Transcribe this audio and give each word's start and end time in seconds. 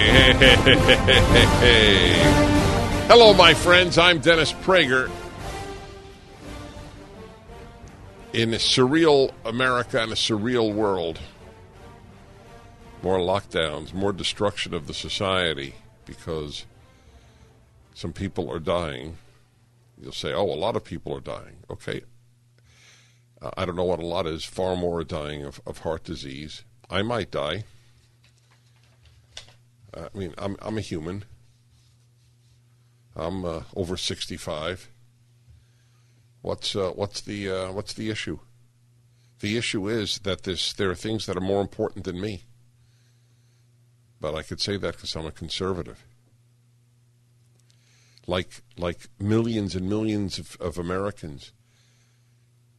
Hello, 3.06 3.34
my 3.34 3.52
friends. 3.52 3.98
I'm 3.98 4.18
Dennis 4.18 4.50
Prager. 4.50 5.10
In 8.32 8.54
a 8.54 8.56
surreal 8.56 9.32
America 9.44 10.00
and 10.00 10.10
a 10.10 10.14
surreal 10.14 10.72
world, 10.72 11.20
more 13.02 13.18
lockdowns, 13.18 13.92
more 13.92 14.14
destruction 14.14 14.72
of 14.72 14.86
the 14.86 14.94
society 14.94 15.74
because 16.06 16.64
some 17.92 18.14
people 18.14 18.50
are 18.50 18.58
dying. 18.58 19.18
You'll 20.00 20.12
say, 20.12 20.32
oh, 20.32 20.44
a 20.44 20.56
lot 20.56 20.76
of 20.76 20.84
people 20.84 21.14
are 21.14 21.20
dying. 21.20 21.58
Okay. 21.68 22.04
Uh, 23.42 23.50
I 23.54 23.66
don't 23.66 23.76
know 23.76 23.84
what 23.84 23.98
a 23.98 24.06
lot 24.06 24.26
is. 24.26 24.46
Far 24.46 24.76
more 24.76 25.00
are 25.00 25.04
dying 25.04 25.44
of, 25.44 25.60
of 25.66 25.80
heart 25.80 26.04
disease. 26.04 26.64
I 26.88 27.02
might 27.02 27.30
die. 27.30 27.64
I 29.94 30.16
mean, 30.16 30.34
I'm, 30.38 30.56
I'm 30.60 30.78
a 30.78 30.82
human. 30.82 31.24
I'm 33.16 33.44
uh, 33.44 33.62
over 33.74 33.96
65. 33.96 34.88
What's 36.42 36.74
uh, 36.74 36.90
what's 36.90 37.20
the 37.20 37.50
uh, 37.50 37.72
what's 37.72 37.92
the 37.92 38.08
issue? 38.08 38.38
The 39.40 39.56
issue 39.56 39.88
is 39.88 40.18
that 40.20 40.44
this 40.44 40.72
there 40.72 40.90
are 40.90 40.94
things 40.94 41.26
that 41.26 41.36
are 41.36 41.40
more 41.40 41.60
important 41.60 42.04
than 42.04 42.20
me. 42.20 42.44
But 44.20 44.34
I 44.34 44.42
could 44.42 44.60
say 44.60 44.76
that 44.76 44.94
because 44.94 45.14
I'm 45.16 45.26
a 45.26 45.32
conservative. 45.32 46.06
Like 48.26 48.62
like 48.78 49.08
millions 49.18 49.74
and 49.74 49.88
millions 49.88 50.38
of, 50.38 50.56
of 50.60 50.78
Americans 50.78 51.52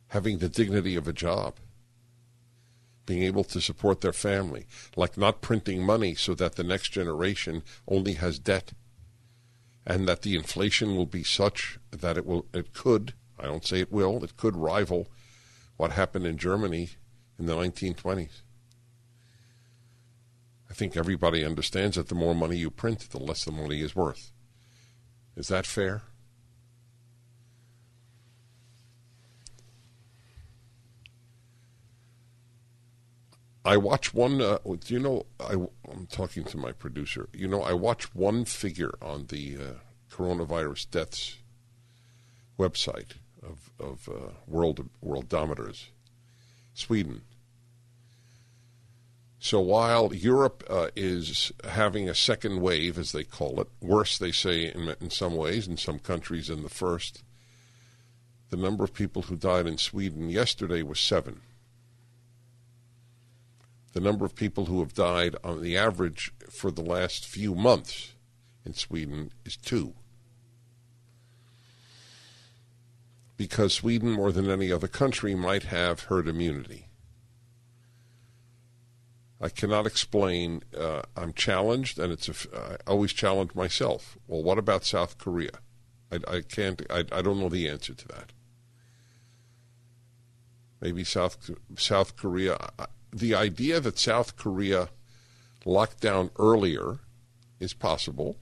having 0.07 0.39
the 0.39 0.49
dignity 0.49 0.95
of 0.95 1.07
a 1.07 1.13
job, 1.13 1.55
being 3.05 3.23
able 3.23 3.43
to 3.43 3.59
support 3.59 4.01
their 4.01 4.13
family, 4.13 4.65
like 4.95 5.17
not 5.17 5.41
printing 5.41 5.83
money 5.83 6.15
so 6.15 6.33
that 6.35 6.55
the 6.55 6.63
next 6.63 6.89
generation 6.89 7.63
only 7.87 8.13
has 8.13 8.39
debt 8.39 8.73
and 9.85 10.07
that 10.07 10.21
the 10.21 10.35
inflation 10.35 10.95
will 10.95 11.05
be 11.05 11.23
such 11.23 11.79
that 11.91 12.17
it 12.17 12.25
will 12.25 12.45
it 12.53 12.73
could 12.73 13.13
I 13.39 13.45
don't 13.45 13.65
say 13.65 13.79
it 13.79 13.91
will 13.91 14.23
it 14.23 14.37
could 14.37 14.55
rival 14.55 15.07
what 15.77 15.91
happened 15.91 16.25
in 16.27 16.37
Germany 16.37 16.91
in 17.39 17.47
the 17.47 17.55
1920s. 17.55 18.41
I 20.69 20.73
think 20.73 20.95
everybody 20.95 21.43
understands 21.43 21.97
that 21.97 22.07
the 22.07 22.15
more 22.15 22.35
money 22.35 22.55
you 22.55 22.69
print, 22.69 23.09
the 23.09 23.17
less 23.17 23.43
the 23.43 23.51
money 23.51 23.81
is 23.81 23.95
worth. 23.95 24.31
Is 25.35 25.47
that 25.47 25.65
fair? 25.65 26.03
I 33.63 33.77
watch 33.77 34.13
one. 34.13 34.41
Uh, 34.41 34.57
you 34.87 34.99
know? 34.99 35.25
I, 35.39 35.53
am 35.53 36.07
talking 36.09 36.43
to 36.45 36.57
my 36.57 36.71
producer. 36.71 37.29
You 37.33 37.47
know, 37.47 37.61
I 37.61 37.73
watch 37.73 38.13
one 38.15 38.45
figure 38.45 38.93
on 39.01 39.27
the 39.27 39.57
uh, 39.57 39.73
coronavirus 40.11 40.89
deaths 40.89 41.37
website 42.57 43.13
of 43.43 43.71
of 43.79 44.09
uh, 44.09 44.31
world 44.47 44.89
worldometers, 45.03 45.87
Sweden. 46.73 47.21
So 49.39 49.59
while 49.59 50.13
Europe 50.13 50.63
uh, 50.69 50.89
is 50.95 51.51
having 51.67 52.07
a 52.07 52.13
second 52.13 52.61
wave, 52.61 52.99
as 52.99 53.11
they 53.11 53.23
call 53.23 53.59
it, 53.59 53.67
worse 53.81 54.19
they 54.19 54.31
say 54.31 54.65
in, 54.65 54.95
in 55.01 55.09
some 55.09 55.35
ways 55.35 55.67
in 55.67 55.77
some 55.77 55.97
countries 55.97 56.47
than 56.47 56.61
the 56.61 56.69
first, 56.69 57.23
the 58.51 58.57
number 58.57 58.83
of 58.83 58.93
people 58.93 59.23
who 59.23 59.35
died 59.35 59.65
in 59.65 59.79
Sweden 59.79 60.29
yesterday 60.29 60.83
was 60.83 60.99
seven 60.99 61.41
the 63.93 63.99
number 63.99 64.25
of 64.25 64.35
people 64.35 64.65
who 64.65 64.79
have 64.79 64.93
died 64.93 65.35
on 65.43 65.61
the 65.61 65.77
average 65.77 66.31
for 66.49 66.71
the 66.71 66.81
last 66.81 67.25
few 67.25 67.55
months 67.55 68.13
in 68.65 68.73
Sweden 68.73 69.31
is 69.45 69.57
two. 69.57 69.93
Because 73.37 73.73
Sweden, 73.73 74.11
more 74.11 74.31
than 74.31 74.49
any 74.49 74.71
other 74.71 74.87
country, 74.87 75.33
might 75.35 75.63
have 75.63 76.01
herd 76.01 76.27
immunity. 76.27 76.87
I 79.41 79.49
cannot 79.49 79.87
explain. 79.87 80.61
Uh, 80.77 81.01
I'm 81.17 81.33
challenged, 81.33 81.97
and 81.97 82.13
it's 82.13 82.29
a, 82.29 82.77
I 82.87 82.91
always 82.91 83.11
challenge 83.11 83.55
myself. 83.55 84.17
Well, 84.27 84.43
what 84.43 84.59
about 84.59 84.85
South 84.85 85.17
Korea? 85.17 85.53
I, 86.11 86.19
I 86.27 86.41
can't. 86.41 86.83
I, 86.91 86.99
I 87.11 87.21
don't 87.23 87.39
know 87.39 87.49
the 87.49 87.67
answer 87.67 87.95
to 87.95 88.07
that. 88.09 88.31
Maybe 90.79 91.03
South 91.03 91.49
South 91.75 92.15
Korea 92.15 92.69
the 93.11 93.35
idea 93.35 93.79
that 93.79 93.99
South 93.99 94.37
Korea 94.37 94.89
locked 95.65 96.01
down 96.01 96.31
earlier 96.37 96.99
is 97.59 97.73
possible, 97.73 98.37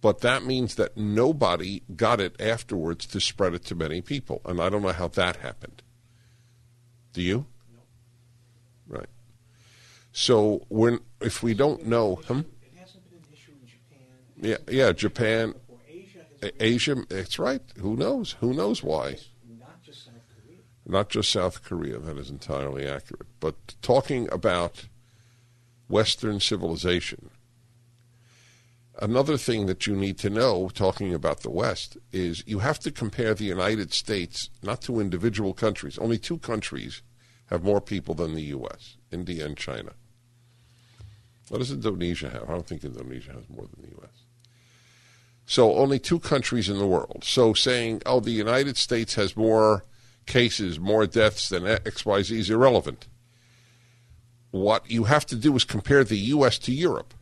but 0.00 0.20
that 0.20 0.44
means 0.44 0.74
that 0.74 0.96
nobody 0.96 1.82
got 1.96 2.20
it 2.20 2.40
afterwards 2.40 3.06
to 3.06 3.20
spread 3.20 3.54
it 3.54 3.64
to 3.66 3.74
many 3.74 4.00
people. 4.00 4.40
And 4.44 4.60
I 4.60 4.68
don't 4.68 4.82
know 4.82 4.92
how 4.92 5.08
that 5.08 5.36
happened. 5.36 5.82
Do 7.12 7.22
you? 7.22 7.46
No. 7.72 8.98
Right. 8.98 9.08
So 10.12 10.66
when 10.68 11.00
if 11.20 11.42
we 11.42 11.54
don't 11.54 11.86
know 11.86 12.16
him, 12.16 12.44
hmm? 12.44 14.46
yeah, 14.46 14.56
yeah, 14.68 14.92
Japan, 14.92 15.54
Asia. 16.60 16.96
That's 17.08 17.38
right. 17.38 17.62
Who 17.78 17.96
knows? 17.96 18.32
Who 18.40 18.52
knows 18.52 18.82
why? 18.82 19.16
Not 20.86 21.08
just 21.08 21.30
South 21.30 21.62
Korea, 21.62 21.98
that 21.98 22.18
is 22.18 22.30
entirely 22.30 22.86
accurate, 22.86 23.26
but 23.40 23.54
talking 23.80 24.28
about 24.30 24.86
Western 25.88 26.40
civilization. 26.40 27.30
Another 29.00 29.36
thing 29.36 29.66
that 29.66 29.86
you 29.86 29.96
need 29.96 30.18
to 30.18 30.30
know, 30.30 30.68
talking 30.68 31.12
about 31.12 31.40
the 31.40 31.50
West, 31.50 31.96
is 32.12 32.44
you 32.46 32.60
have 32.60 32.78
to 32.80 32.92
compare 32.92 33.34
the 33.34 33.44
United 33.44 33.92
States 33.92 34.50
not 34.62 34.82
to 34.82 35.00
individual 35.00 35.52
countries. 35.52 35.98
Only 35.98 36.18
two 36.18 36.38
countries 36.38 37.02
have 37.46 37.64
more 37.64 37.80
people 37.80 38.14
than 38.14 38.34
the 38.34 38.42
U.S. 38.42 38.96
India 39.10 39.44
and 39.44 39.56
China. 39.56 39.92
What 41.48 41.58
does 41.58 41.72
Indonesia 41.72 42.30
have? 42.30 42.48
I 42.48 42.52
don't 42.52 42.66
think 42.66 42.84
Indonesia 42.84 43.32
has 43.32 43.48
more 43.48 43.66
than 43.66 43.82
the 43.82 43.96
U.S. 43.96 44.24
So 45.46 45.74
only 45.74 45.98
two 45.98 46.20
countries 46.20 46.68
in 46.68 46.78
the 46.78 46.86
world. 46.86 47.22
So 47.24 47.52
saying, 47.52 48.02
oh, 48.06 48.20
the 48.20 48.30
United 48.30 48.76
States 48.76 49.14
has 49.14 49.36
more 49.36 49.84
cases, 50.26 50.78
more 50.80 51.06
deaths 51.06 51.48
than 51.48 51.62
XYZ 51.64 52.30
is 52.30 52.50
irrelevant. 52.50 53.06
What 54.50 54.90
you 54.90 55.04
have 55.04 55.26
to 55.26 55.36
do 55.36 55.54
is 55.56 55.64
compare 55.64 56.04
the 56.04 56.16
U.S. 56.16 56.58
to 56.60 56.72
Europe. 56.72 57.14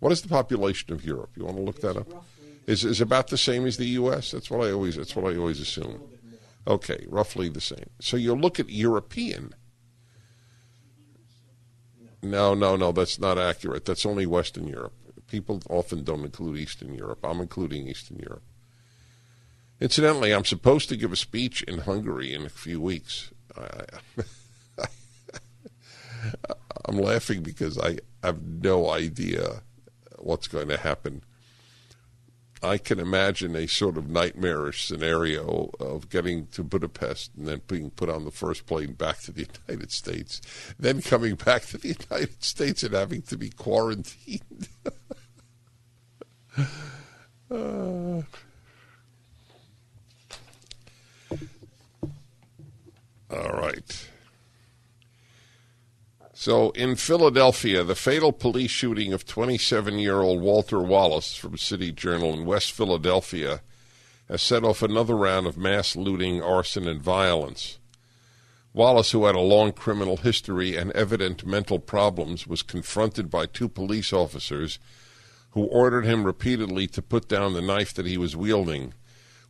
What 0.00 0.12
is 0.12 0.22
the 0.22 0.28
population 0.28 0.92
of 0.92 1.04
Europe? 1.04 1.30
You 1.36 1.44
want 1.44 1.56
to 1.56 1.62
look 1.62 1.80
that 1.80 1.96
up? 1.96 2.24
Is 2.66 2.84
is 2.84 3.00
about 3.00 3.28
the 3.28 3.38
same 3.38 3.66
as 3.66 3.76
the 3.76 3.88
U.S. 4.00 4.30
That's 4.30 4.50
what 4.50 4.66
I 4.66 4.72
always. 4.72 4.96
That's 4.96 5.14
what 5.14 5.32
I 5.32 5.36
always 5.36 5.60
assume. 5.60 6.00
Okay, 6.66 7.04
roughly 7.08 7.48
the 7.48 7.60
same. 7.60 7.90
So 8.00 8.16
you 8.16 8.34
look 8.34 8.58
at 8.58 8.70
European. 8.70 9.54
No, 12.22 12.54
no, 12.54 12.74
no. 12.74 12.90
That's 12.90 13.18
not 13.18 13.38
accurate. 13.38 13.84
That's 13.84 14.06
only 14.06 14.24
Western 14.24 14.66
Europe. 14.66 14.94
People 15.28 15.62
often 15.68 16.04
don't 16.04 16.24
include 16.24 16.58
Eastern 16.58 16.94
Europe. 16.94 17.18
I'm 17.22 17.40
including 17.40 17.86
Eastern 17.86 18.18
Europe. 18.18 18.42
Incidentally, 19.80 20.32
I'm 20.32 20.44
supposed 20.44 20.88
to 20.88 20.96
give 20.96 21.12
a 21.12 21.16
speech 21.16 21.62
in 21.62 21.80
Hungary 21.80 22.32
in 22.32 22.46
a 22.46 22.50
few 22.50 22.80
weeks. 22.80 23.32
I, 23.56 23.84
am 26.88 26.98
laughing 26.98 27.42
because 27.42 27.78
I 27.78 27.98
have 28.22 28.42
no 28.42 28.90
idea 28.90 29.62
what's 30.18 30.48
going 30.48 30.68
to 30.68 30.76
happen. 30.76 31.22
I 32.62 32.78
can 32.78 32.98
imagine 32.98 33.54
a 33.54 33.66
sort 33.66 33.98
of 33.98 34.08
nightmarish 34.08 34.86
scenario 34.86 35.70
of 35.78 36.08
getting 36.08 36.46
to 36.48 36.64
Budapest 36.64 37.32
and 37.36 37.46
then 37.46 37.60
being 37.66 37.90
put 37.90 38.08
on 38.08 38.24
the 38.24 38.30
first 38.30 38.64
plane 38.66 38.94
back 38.94 39.20
to 39.22 39.32
the 39.32 39.46
United 39.68 39.92
States, 39.92 40.40
then 40.78 41.02
coming 41.02 41.34
back 41.34 41.66
to 41.66 41.78
the 41.78 41.88
United 42.10 42.42
States 42.42 42.82
and 42.82 42.94
having 42.94 43.20
to 43.22 43.36
be 43.36 43.50
quarantined. 43.50 44.68
uh, 47.50 48.22
All 53.30 53.50
right. 53.50 54.08
So 56.32 56.70
in 56.70 56.96
Philadelphia, 56.96 57.84
the 57.84 57.94
fatal 57.94 58.32
police 58.32 58.70
shooting 58.70 59.12
of 59.12 59.24
27 59.24 59.98
year 59.98 60.20
old 60.20 60.40
Walter 60.42 60.80
Wallace 60.80 61.36
from 61.36 61.56
City 61.56 61.92
Journal 61.92 62.34
in 62.34 62.44
West 62.44 62.72
Philadelphia 62.72 63.60
has 64.28 64.42
set 64.42 64.64
off 64.64 64.82
another 64.82 65.16
round 65.16 65.46
of 65.46 65.56
mass 65.56 65.96
looting, 65.96 66.42
arson, 66.42 66.88
and 66.88 67.00
violence. 67.00 67.78
Wallace, 68.72 69.12
who 69.12 69.26
had 69.26 69.36
a 69.36 69.40
long 69.40 69.70
criminal 69.70 70.16
history 70.16 70.76
and 70.76 70.90
evident 70.92 71.46
mental 71.46 71.78
problems, 71.78 72.46
was 72.46 72.62
confronted 72.62 73.30
by 73.30 73.46
two 73.46 73.68
police 73.68 74.12
officers 74.12 74.80
who 75.52 75.62
ordered 75.66 76.04
him 76.04 76.24
repeatedly 76.24 76.88
to 76.88 77.00
put 77.00 77.28
down 77.28 77.52
the 77.52 77.62
knife 77.62 77.94
that 77.94 78.06
he 78.06 78.18
was 78.18 78.34
wielding. 78.34 78.92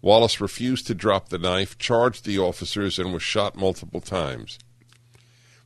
Wallace 0.05 0.39
refused 0.39 0.87
to 0.89 0.95
drop 0.95 1.31
the 1.31 1.39
knife, 1.39 1.79
charged 1.79 2.27
the 2.27 2.39
officers, 2.39 2.99
and 2.99 3.15
was 3.15 3.23
shot 3.23 3.57
multiple 3.57 4.03
times. 4.03 4.59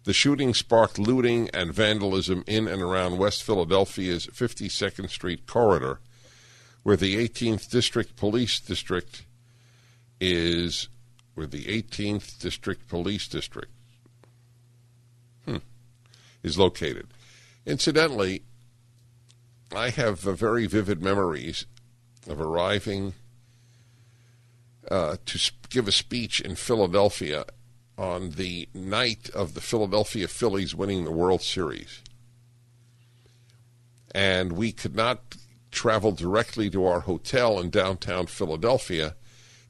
The 0.04 0.12
shooting 0.12 0.54
sparked 0.54 0.96
looting 0.96 1.50
and 1.52 1.74
vandalism 1.74 2.44
in 2.46 2.68
and 2.68 2.80
around 2.80 3.18
West 3.18 3.42
Philadelphia's 3.42 4.28
52nd 4.28 5.10
Street 5.10 5.48
corridor, 5.48 5.98
where 6.84 6.96
the 6.96 7.16
18th 7.16 7.68
District 7.68 8.14
Police 8.14 8.60
District 8.60 9.24
is, 10.20 10.88
where 11.34 11.48
the 11.48 11.64
18th 11.64 12.38
District 12.38 12.86
Police 12.86 13.26
District 13.26 13.72
hmm, 15.46 15.56
is 16.44 16.56
located. 16.56 17.08
Incidentally, 17.66 18.44
I 19.74 19.90
have 19.90 20.20
very 20.20 20.68
vivid 20.68 21.02
memories 21.02 21.66
of 22.28 22.40
arriving 22.40 23.14
uh, 24.90 25.16
to 25.26 25.52
give 25.68 25.88
a 25.88 25.92
speech 25.92 26.40
in 26.40 26.54
Philadelphia 26.54 27.44
on 27.96 28.30
the 28.30 28.68
night 28.72 29.28
of 29.30 29.54
the 29.54 29.60
Philadelphia 29.60 30.28
Phillies 30.28 30.74
winning 30.74 31.04
the 31.04 31.10
World 31.12 31.42
Series. 31.42 32.00
And 34.14 34.52
we 34.52 34.72
could 34.72 34.94
not 34.94 35.36
travel 35.70 36.12
directly 36.12 36.70
to 36.70 36.86
our 36.86 37.00
hotel 37.00 37.60
in 37.60 37.70
downtown 37.70 38.26
Philadelphia 38.26 39.14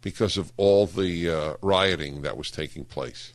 because 0.00 0.37
of 0.37 0.53
all 0.56 0.87
the 0.87 1.29
uh, 1.29 1.55
rioting 1.61 2.23
that 2.23 2.37
was 2.37 2.50
taking 2.50 2.85
place. 2.85 3.32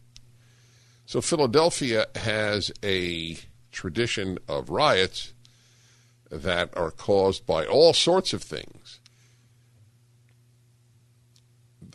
So 1.06 1.19
Philadelphia 1.21 2.07
has 2.15 2.71
a 2.81 3.38
tradition 3.71 4.39
of 4.47 4.69
riots 4.69 5.33
that 6.31 6.75
are 6.77 6.91
caused 6.91 7.45
by 7.45 7.65
all 7.65 7.94
sorts 7.94 8.33
of 8.33 8.41
things. 8.41 9.00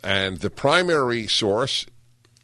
And 0.03 0.37
the 0.39 0.49
primary 0.49 1.27
source 1.27 1.85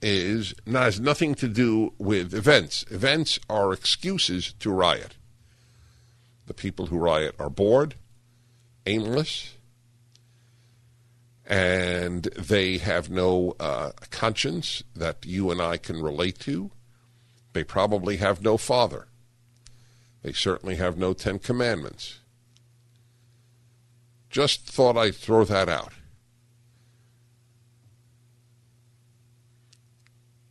is 0.02 0.54
has 0.68 1.00
nothing 1.00 1.36
to 1.36 1.48
do 1.48 1.94
with 1.98 2.34
events. 2.34 2.86
Events 2.92 3.40
are 3.50 3.74
excuses 3.74 4.54
to 4.60 4.70
riot. 4.70 5.16
The 6.48 6.54
people 6.54 6.88
who 6.88 6.98
riot 6.98 7.36
are 7.40 7.50
bored, 7.50 7.96
aimless, 8.86 9.56
and 11.46 12.24
they 12.24 12.78
have 12.78 13.10
no 13.10 13.56
uh, 13.60 13.92
conscience 14.10 14.84
that 14.96 15.26
you 15.26 15.50
and 15.52 15.62
I 15.62 15.78
can 15.78 16.02
relate 16.02 16.40
to. 16.40 16.72
They 17.54 17.64
probably 17.64 18.18
have 18.18 18.44
no 18.44 18.58
father. 18.58 19.08
They 20.22 20.34
certainly 20.34 20.76
have 20.76 20.98
no 20.98 21.14
Ten 21.14 21.40
Commandments. 21.40 22.20
Just 24.30 24.68
thought 24.68 24.98
I'd 24.98 25.16
throw 25.16 25.46
that 25.46 25.70
out. 25.70 25.94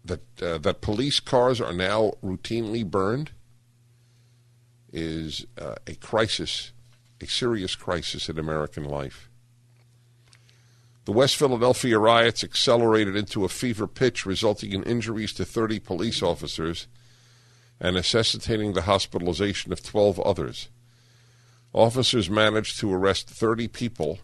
That 0.05 0.43
uh, 0.43 0.59
that 0.59 0.81
police 0.81 1.21
cars 1.21 1.61
are 1.61 1.73
now 1.73 2.13
routinely 2.23 2.85
burned 2.89 3.31
is 4.93 5.47
uh, 5.59 5.75
a 5.87 5.95
crisis, 5.97 6.73
a 7.21 7.27
serious 7.27 7.75
crisis 7.75 8.29
in 8.29 8.39
American 8.39 8.85
life. 8.85 9.29
The 11.05 11.13
West 11.13 11.37
Philadelphia 11.37 11.99
riots 11.99 12.43
accelerated 12.45 13.17
into 13.17 13.45
a 13.45 13.49
fever 13.49 13.87
pitch, 13.87 14.25
resulting 14.25 14.73
in 14.73 14.83
injuries 14.85 15.33
to 15.35 15.45
30 15.45 15.81
police 15.81 16.23
officers 16.23 16.87
and 17.81 17.97
necessitating 17.97 18.73
the 18.73 18.83
hospitalization 18.83 19.73
of 19.73 19.83
12 19.83 20.21
others. 20.21 20.69
Officers 21.73 22.31
managed 22.31 22.79
to 22.79 22.93
arrest 22.93 23.29
30 23.29 23.69
people 23.69 24.21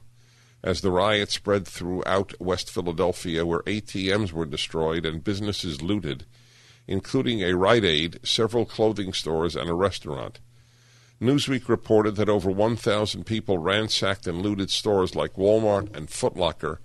as 0.63 0.81
the 0.81 0.91
riot 0.91 1.31
spread 1.31 1.67
throughout 1.67 2.35
West 2.41 2.71
Philadelphia, 2.71 3.47
where 3.47 3.61
ATMs 3.61 4.33
were 4.33 4.47
destroyed 4.47 5.07
and 5.07 5.25
businesses 5.25 5.81
looted, 5.81 6.27
including 6.87 7.43
a 7.43 7.57
Rite 7.57 7.85
Aid, 7.85 8.21
several 8.23 8.67
clothing 8.67 9.13
stores, 9.13 9.57
and 9.57 9.71
a 9.71 9.75
restaurant. 9.75 10.41
Newsweek 11.21 11.69
reported 11.69 12.17
that 12.17 12.29
over 12.29 12.51
1,000 12.51 13.25
people 13.25 13.59
ransacked 13.59 14.27
and 14.27 14.41
looted 14.41 14.71
stores 14.71 15.15
like 15.15 15.35
Walmart 15.35 15.95
and 15.95 16.09
Foot 16.09 16.37
Locker 16.37 16.81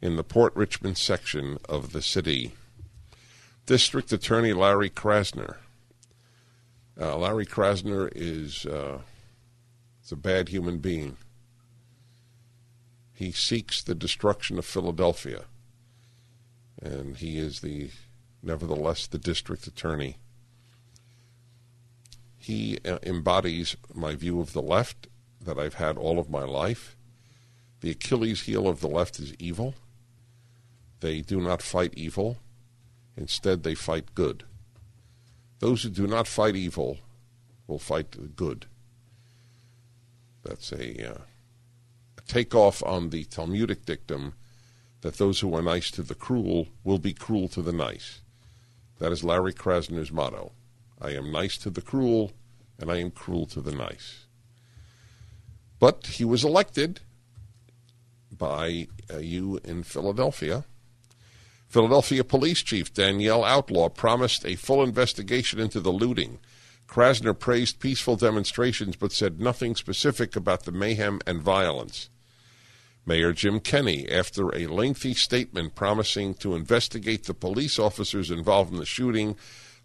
in 0.00 0.16
the 0.16 0.24
Port 0.24 0.54
Richmond 0.54 0.96
section 0.96 1.58
of 1.68 1.92
the 1.92 2.02
city. 2.02 2.52
District 3.66 4.12
Attorney 4.12 4.52
Larry 4.52 4.90
Krasner. 4.90 5.56
Uh, 7.00 7.16
Larry 7.16 7.46
Krasner 7.46 8.12
is, 8.14 8.66
uh, 8.66 8.98
is 10.04 10.12
a 10.12 10.16
bad 10.16 10.50
human 10.50 10.78
being. 10.78 11.16
He 13.14 13.30
seeks 13.30 13.80
the 13.80 13.94
destruction 13.94 14.58
of 14.58 14.66
Philadelphia, 14.66 15.44
and 16.82 17.16
he 17.16 17.38
is 17.38 17.60
the, 17.60 17.90
nevertheless, 18.42 19.06
the 19.06 19.18
district 19.18 19.68
attorney. 19.68 20.16
He 22.36 22.78
uh, 22.84 22.98
embodies 23.04 23.76
my 23.94 24.16
view 24.16 24.40
of 24.40 24.52
the 24.52 24.60
left 24.60 25.06
that 25.40 25.58
I've 25.58 25.74
had 25.74 25.96
all 25.96 26.18
of 26.18 26.28
my 26.28 26.42
life. 26.42 26.96
The 27.80 27.92
Achilles 27.92 28.42
heel 28.42 28.66
of 28.66 28.80
the 28.80 28.88
left 28.88 29.20
is 29.20 29.32
evil. 29.38 29.74
They 31.00 31.20
do 31.20 31.40
not 31.40 31.62
fight 31.62 31.94
evil. 31.96 32.38
Instead, 33.16 33.62
they 33.62 33.74
fight 33.74 34.14
good. 34.14 34.42
Those 35.60 35.84
who 35.84 35.90
do 35.90 36.06
not 36.06 36.26
fight 36.26 36.56
evil 36.56 36.98
will 37.66 37.78
fight 37.78 38.12
the 38.12 38.26
good. 38.26 38.66
That's 40.42 40.72
a 40.72 41.12
uh, 41.12 41.18
take 42.26 42.54
off 42.54 42.82
on 42.84 43.10
the 43.10 43.24
Talmudic 43.24 43.84
dictum 43.84 44.34
that 45.02 45.18
those 45.18 45.40
who 45.40 45.54
are 45.54 45.62
nice 45.62 45.90
to 45.92 46.02
the 46.02 46.14
cruel 46.14 46.68
will 46.82 46.98
be 46.98 47.12
cruel 47.12 47.48
to 47.48 47.62
the 47.62 47.72
nice. 47.72 48.22
That 48.98 49.12
is 49.12 49.22
Larry 49.22 49.52
Krasner's 49.52 50.10
motto. 50.10 50.52
I 51.00 51.10
am 51.10 51.30
nice 51.30 51.58
to 51.58 51.70
the 51.70 51.82
cruel, 51.82 52.32
and 52.78 52.90
I 52.90 52.98
am 52.98 53.10
cruel 53.10 53.44
to 53.46 53.60
the 53.60 53.74
nice. 53.74 54.26
But 55.78 56.06
he 56.06 56.24
was 56.24 56.44
elected 56.44 57.00
by 58.30 58.88
uh, 59.12 59.18
you 59.18 59.60
in 59.64 59.82
Philadelphia. 59.82 60.64
Philadelphia 61.68 62.24
Police 62.24 62.62
Chief 62.62 62.94
Danielle 62.94 63.44
Outlaw 63.44 63.88
promised 63.88 64.46
a 64.46 64.56
full 64.56 64.82
investigation 64.82 65.60
into 65.60 65.80
the 65.80 65.92
looting. 65.92 66.38
Krasner 66.86 67.38
praised 67.38 67.80
peaceful 67.80 68.16
demonstrations 68.16 68.96
but 68.96 69.12
said 69.12 69.40
nothing 69.40 69.74
specific 69.74 70.36
about 70.36 70.64
the 70.64 70.72
mayhem 70.72 71.20
and 71.26 71.42
violence. 71.42 72.08
Mayor 73.06 73.32
Jim 73.32 73.60
Kenney, 73.60 74.08
after 74.08 74.54
a 74.54 74.66
lengthy 74.66 75.12
statement 75.12 75.74
promising 75.74 76.34
to 76.34 76.54
investigate 76.54 77.24
the 77.24 77.34
police 77.34 77.78
officers 77.78 78.30
involved 78.30 78.72
in 78.72 78.78
the 78.78 78.86
shooting, 78.86 79.36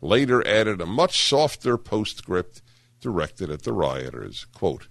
later 0.01 0.45
added 0.47 0.79
a 0.79 0.85
much 0.85 1.27
softer 1.27 1.77
postscript 1.77 2.61
directed 3.01 3.49
at 3.49 3.63
the 3.63 3.73
rioters. 3.73 4.45
Quote, 4.53 4.87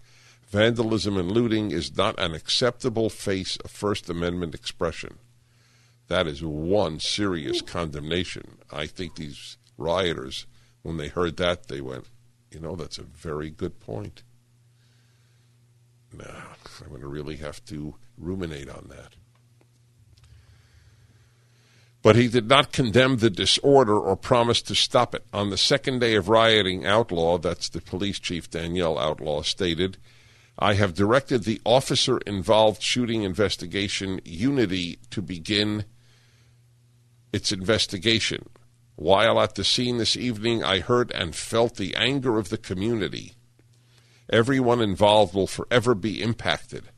Vandalism 0.48 1.16
and 1.16 1.30
looting 1.30 1.70
is 1.70 1.96
not 1.96 2.18
an 2.18 2.34
acceptable 2.34 3.10
face 3.10 3.56
of 3.64 3.70
First 3.70 4.08
Amendment 4.08 4.54
expression. 4.54 5.18
That 6.08 6.26
is 6.26 6.42
one 6.42 7.00
serious 7.00 7.60
condemnation. 7.60 8.58
I 8.70 8.86
think 8.86 9.16
these 9.16 9.58
rioters, 9.76 10.46
when 10.82 10.96
they 10.96 11.08
heard 11.08 11.36
that, 11.36 11.68
they 11.68 11.82
went, 11.82 12.06
you 12.50 12.60
know, 12.60 12.76
that's 12.76 12.98
a 12.98 13.02
very 13.02 13.50
good 13.50 13.78
point. 13.78 14.22
Nah, 16.12 16.24
I'm 16.82 16.88
going 16.88 17.02
to 17.02 17.08
really 17.08 17.36
have 17.36 17.62
to 17.66 17.96
ruminate 18.18 18.68
on 18.68 18.86
that. 18.88 19.14
But 22.02 22.16
he 22.16 22.28
did 22.28 22.48
not 22.48 22.72
condemn 22.72 23.16
the 23.16 23.30
disorder 23.30 23.98
or 23.98 24.16
promise 24.16 24.62
to 24.62 24.74
stop 24.74 25.14
it. 25.14 25.26
On 25.32 25.50
the 25.50 25.58
second 25.58 25.98
day 25.98 26.14
of 26.14 26.28
rioting, 26.28 26.86
Outlaw, 26.86 27.38
that's 27.38 27.68
the 27.68 27.80
police 27.80 28.18
chief 28.18 28.48
Danielle 28.50 28.98
Outlaw, 28.98 29.42
stated, 29.42 29.98
I 30.58 30.74
have 30.74 30.94
directed 30.94 31.44
the 31.44 31.60
officer 31.64 32.18
involved 32.18 32.82
shooting 32.82 33.22
investigation 33.22 34.20
Unity 34.24 34.98
to 35.10 35.22
begin 35.22 35.84
its 37.32 37.52
investigation. 37.52 38.48
While 38.96 39.40
at 39.40 39.54
the 39.54 39.62
scene 39.62 39.98
this 39.98 40.16
evening, 40.16 40.64
I 40.64 40.80
heard 40.80 41.12
and 41.12 41.34
felt 41.34 41.76
the 41.76 41.94
anger 41.94 42.38
of 42.38 42.48
the 42.48 42.58
community. 42.58 43.34
Everyone 44.30 44.80
involved 44.80 45.34
will 45.34 45.46
forever 45.46 45.94
be 45.94 46.20
impacted. 46.20 46.88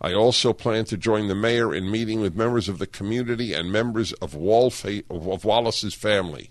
I 0.00 0.14
also 0.14 0.52
plan 0.52 0.86
to 0.86 0.96
join 0.96 1.28
the 1.28 1.34
mayor 1.34 1.74
in 1.74 1.90
meeting 1.90 2.20
with 2.20 2.34
members 2.34 2.68
of 2.68 2.78
the 2.78 2.86
community 2.86 3.52
and 3.52 3.70
members 3.70 4.12
of, 4.14 4.32
Walfa- 4.32 5.04
of 5.10 5.44
Wallace's 5.44 5.94
family. 5.94 6.50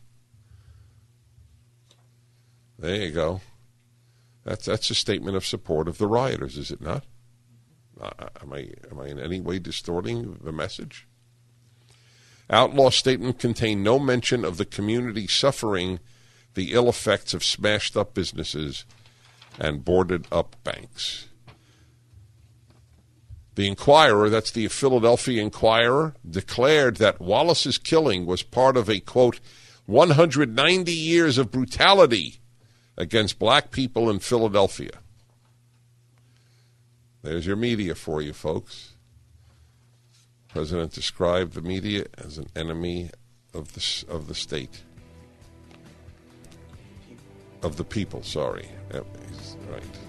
There 2.77 2.95
you 2.95 3.11
go. 3.11 3.41
That's 4.45 4.65
that's 4.65 4.89
a 4.89 4.95
statement 4.95 5.35
of 5.35 5.45
support 5.45 5.87
of 5.87 5.97
the 5.97 6.07
rioters, 6.07 6.57
is 6.57 6.71
it 6.71 6.81
not? 6.81 7.03
Uh, 7.99 8.29
am 8.41 8.53
I 8.53 8.69
am 8.89 8.99
I 8.99 9.07
in 9.07 9.19
any 9.19 9.41
way 9.41 9.59
distorting 9.59 10.37
the 10.41 10.53
message? 10.53 11.05
Outlaw 12.49 12.89
statement 12.89 13.37
contained 13.37 13.83
no 13.83 13.99
mention 13.99 14.45
of 14.45 14.57
the 14.57 14.65
community 14.65 15.27
suffering 15.27 15.99
the 16.55 16.73
ill 16.73 16.89
effects 16.89 17.33
of 17.33 17.43
smashed 17.43 17.95
up 17.95 18.13
businesses 18.13 18.85
and 19.59 19.85
boarded 19.85 20.25
up 20.31 20.55
banks. 20.63 21.28
The 23.59 23.67
Inquirer, 23.67 24.29
that's 24.29 24.51
the 24.51 24.69
Philadelphia 24.69 25.43
Inquirer, 25.43 26.15
declared 26.25 26.95
that 26.95 27.19
Wallace's 27.19 27.77
killing 27.77 28.25
was 28.25 28.41
part 28.41 28.77
of 28.77 28.89
a, 28.89 29.01
quote, 29.01 29.41
190 29.85 30.93
years 30.93 31.37
of 31.37 31.51
brutality 31.51 32.39
against 32.95 33.37
black 33.37 33.71
people 33.71 34.09
in 34.09 34.19
Philadelphia. 34.19 34.91
There's 37.21 37.45
your 37.45 37.57
media 37.57 37.95
for 37.95 38.21
you, 38.21 38.31
folks. 38.31 38.93
President 40.47 40.93
described 40.93 41.51
the 41.51 41.61
media 41.61 42.05
as 42.17 42.37
an 42.37 42.47
enemy 42.55 43.09
of 43.53 43.73
the, 43.73 44.05
of 44.07 44.29
the 44.29 44.35
state. 44.35 44.83
Of 47.61 47.75
the 47.75 47.83
people, 47.83 48.23
sorry. 48.23 48.69
Right. 48.93 49.99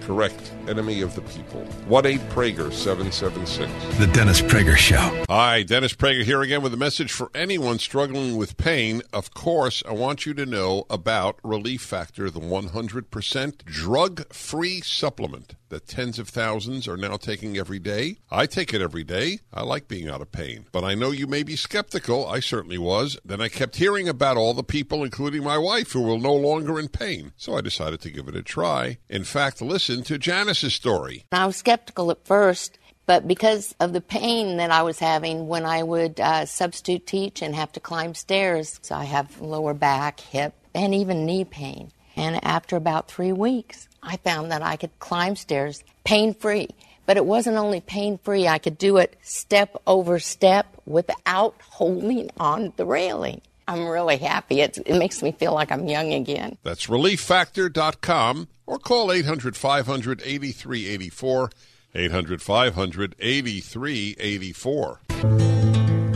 Correct. 0.00 0.52
Enemy 0.68 1.02
of 1.02 1.14
the 1.14 1.20
people. 1.22 1.60
1 1.86 2.06
8 2.06 2.20
Prager 2.30 2.72
776. 2.72 3.98
The 3.98 4.06
Dennis 4.08 4.40
Prager 4.40 4.76
Show. 4.76 5.24
Hi, 5.28 5.62
Dennis 5.62 5.92
Prager 5.94 6.24
here 6.24 6.42
again 6.42 6.62
with 6.62 6.74
a 6.74 6.76
message 6.76 7.12
for 7.12 7.30
anyone 7.34 7.78
struggling 7.78 8.36
with 8.36 8.56
pain. 8.56 9.02
Of 9.12 9.32
course, 9.32 9.82
I 9.88 9.92
want 9.92 10.26
you 10.26 10.34
to 10.34 10.46
know 10.46 10.86
about 10.90 11.38
Relief 11.44 11.82
Factor, 11.82 12.30
the 12.30 12.40
100% 12.40 13.64
drug 13.64 14.32
free 14.32 14.80
supplement 14.80 15.54
that 15.68 15.86
tens 15.86 16.18
of 16.18 16.28
thousands 16.28 16.86
are 16.86 16.98
now 16.98 17.16
taking 17.16 17.56
every 17.56 17.78
day. 17.78 18.18
I 18.30 18.46
take 18.46 18.74
it 18.74 18.82
every 18.82 19.04
day. 19.04 19.40
I 19.54 19.62
like 19.62 19.88
being 19.88 20.08
out 20.08 20.20
of 20.20 20.30
pain. 20.30 20.66
But 20.70 20.84
I 20.84 20.94
know 20.94 21.12
you 21.12 21.26
may 21.26 21.42
be 21.42 21.56
skeptical. 21.56 22.26
I 22.26 22.40
certainly 22.40 22.76
was. 22.76 23.18
Then 23.24 23.40
I 23.40 23.48
kept 23.48 23.76
hearing 23.76 24.06
about 24.08 24.36
all 24.36 24.52
the 24.52 24.62
people, 24.62 25.02
including 25.02 25.42
my 25.42 25.56
wife, 25.56 25.92
who 25.92 26.02
were 26.02 26.18
no 26.18 26.34
longer 26.34 26.78
in 26.78 26.88
pain. 26.88 27.32
So 27.36 27.56
I 27.56 27.62
decided 27.62 28.00
to 28.02 28.10
give 28.10 28.28
it 28.28 28.36
a 28.36 28.42
try. 28.42 28.98
In 29.08 29.24
fact, 29.24 29.62
listen 29.62 29.81
to 29.86 30.18
Janice's 30.18 30.74
story. 30.74 31.24
I 31.32 31.46
was 31.46 31.56
skeptical 31.56 32.10
at 32.10 32.24
first. 32.26 32.78
But 33.04 33.26
because 33.26 33.74
of 33.80 33.92
the 33.92 34.00
pain 34.00 34.58
that 34.58 34.70
I 34.70 34.82
was 34.82 34.98
having 34.98 35.48
when 35.48 35.66
I 35.66 35.82
would 35.82 36.20
uh, 36.20 36.46
substitute 36.46 37.06
teach 37.06 37.42
and 37.42 37.54
have 37.54 37.72
to 37.72 37.80
climb 37.80 38.14
stairs, 38.14 38.78
so 38.82 38.94
I 38.94 39.04
have 39.04 39.40
lower 39.40 39.74
back, 39.74 40.20
hip, 40.20 40.54
and 40.72 40.94
even 40.94 41.26
knee 41.26 41.44
pain. 41.44 41.90
And 42.14 42.44
after 42.44 42.76
about 42.76 43.08
three 43.08 43.32
weeks, 43.32 43.88
I 44.02 44.18
found 44.18 44.52
that 44.52 44.62
I 44.62 44.76
could 44.76 44.96
climb 45.00 45.34
stairs 45.36 45.82
pain 46.04 46.32
free. 46.32 46.68
But 47.04 47.16
it 47.16 47.26
wasn't 47.26 47.56
only 47.56 47.80
pain 47.80 48.18
free, 48.22 48.46
I 48.46 48.58
could 48.58 48.78
do 48.78 48.98
it 48.98 49.16
step 49.22 49.76
over 49.86 50.20
step 50.20 50.66
without 50.86 51.56
holding 51.60 52.30
on 52.38 52.72
the 52.76 52.86
railing. 52.86 53.40
I'm 53.68 53.86
really 53.86 54.16
happy. 54.16 54.60
It's, 54.60 54.78
it 54.78 54.98
makes 54.98 55.22
me 55.22 55.32
feel 55.32 55.54
like 55.54 55.70
I'm 55.70 55.86
young 55.86 56.12
again. 56.12 56.58
That's 56.62 56.86
relieffactor.com 56.86 58.48
or 58.66 58.78
call 58.78 59.12
800 59.12 59.56
500 59.56 60.22
8384. 60.24 61.50
800 61.94 62.42
500 62.42 63.14
8384. 63.18 65.00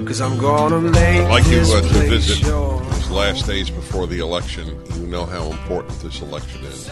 Cause 0.06 0.20
I'm 0.20 0.38
gonna 0.38 0.80
make 0.80 0.94
I'd 0.96 1.28
like 1.28 1.44
you 1.46 1.50
this 1.58 1.74
uh, 1.74 1.80
to 1.80 1.88
visit 2.08 2.46
yours. 2.46 2.88
these 2.96 3.10
last 3.10 3.46
days 3.46 3.70
before 3.70 4.06
the 4.06 4.20
election. 4.20 4.80
You 4.94 5.06
know 5.06 5.26
how 5.26 5.50
important 5.50 5.98
this 6.00 6.20
election 6.22 6.64
is. 6.64 6.88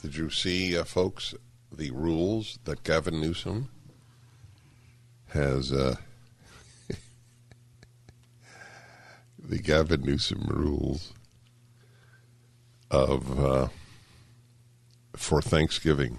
Did 0.00 0.16
you 0.16 0.30
see, 0.30 0.78
uh, 0.78 0.84
folks, 0.84 1.34
the 1.70 1.90
rules 1.90 2.58
that 2.64 2.84
Gavin 2.84 3.20
Newsom 3.20 3.68
has? 5.28 5.72
Uh, 5.72 5.96
the 9.48 9.58
Gavin 9.58 10.02
Newsom 10.02 10.44
rules 10.46 11.12
of 12.90 13.42
uh, 13.42 13.68
for 15.16 15.40
Thanksgiving. 15.40 16.18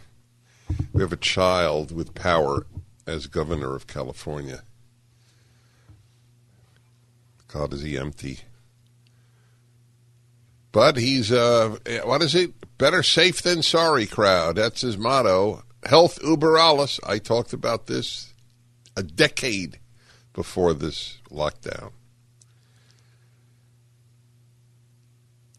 We 0.94 1.02
have 1.02 1.14
a 1.14 1.18
child 1.18 1.92
with 1.92 2.16
power 2.16 2.66
as 3.06 3.28
governor 3.28 3.76
of 3.76 3.88
California. 3.88 4.64
God, 7.48 7.74
is 7.74 7.82
he 7.82 7.98
empty? 7.98 8.40
But 10.72 10.98
he's, 10.98 11.32
uh, 11.32 11.78
what 12.04 12.22
is 12.22 12.36
it? 12.36 12.54
Better 12.78 13.02
safe 13.02 13.42
than 13.42 13.64
sorry 13.64 14.06
crowd. 14.06 14.58
That's 14.58 14.82
his 14.82 14.98
motto. 14.98 15.64
Health 15.84 16.20
uber 16.24 16.58
alles. 16.58 17.00
I 17.04 17.18
talked 17.18 17.54
about 17.54 17.88
this 17.88 18.34
a 18.96 19.02
decade 19.02 19.80
before 20.34 20.74
this 20.74 21.18
lockdown. 21.32 21.92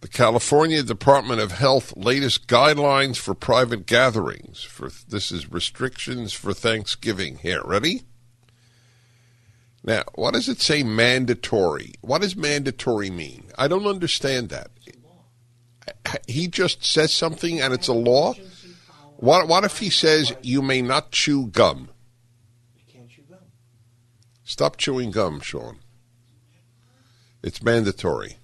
The 0.01 0.09
California 0.09 0.83
Department 0.83 1.41
of 1.41 1.53
Health 1.53 1.95
latest 1.95 2.47
guidelines 2.47 3.17
for 3.17 3.35
private 3.35 3.85
gatherings. 3.85 4.63
For 4.63 4.91
this 5.09 5.31
is 5.31 5.53
restrictions 5.53 6.33
for 6.33 6.55
Thanksgiving. 6.55 7.37
Here, 7.37 7.61
ready? 7.65 8.03
Now, 9.85 10.05
what 10.15 10.35
does 10.35 10.49
it 10.49 10.61
say 10.61 10.83
mandatory? 10.83 11.93
What 12.01 12.23
does 12.23 12.35
mandatory 12.35 13.11
mean? 13.11 13.45
I 13.59 13.69
don't 13.69 13.87
understand 13.87 14.49
that. 14.49 14.71
He 16.27 16.49
just 16.49 16.85
says 16.85 17.13
something 17.13 17.61
and 17.61 17.75
it's 17.75 17.89
a 17.89 17.93
law? 17.93 18.35
What, 19.17 19.49
what 19.49 19.65
if 19.65 19.79
he 19.79 19.91
says 19.91 20.33
you 20.43 20.63
may 20.63 20.81
not 20.81 21.11
chew 21.11 21.49
gum? 21.49 21.91
Stop 24.45 24.79
chewing 24.79 25.11
gum, 25.11 25.41
Sean. 25.41 25.79
It's 27.43 27.63
mandatory. 27.63 28.37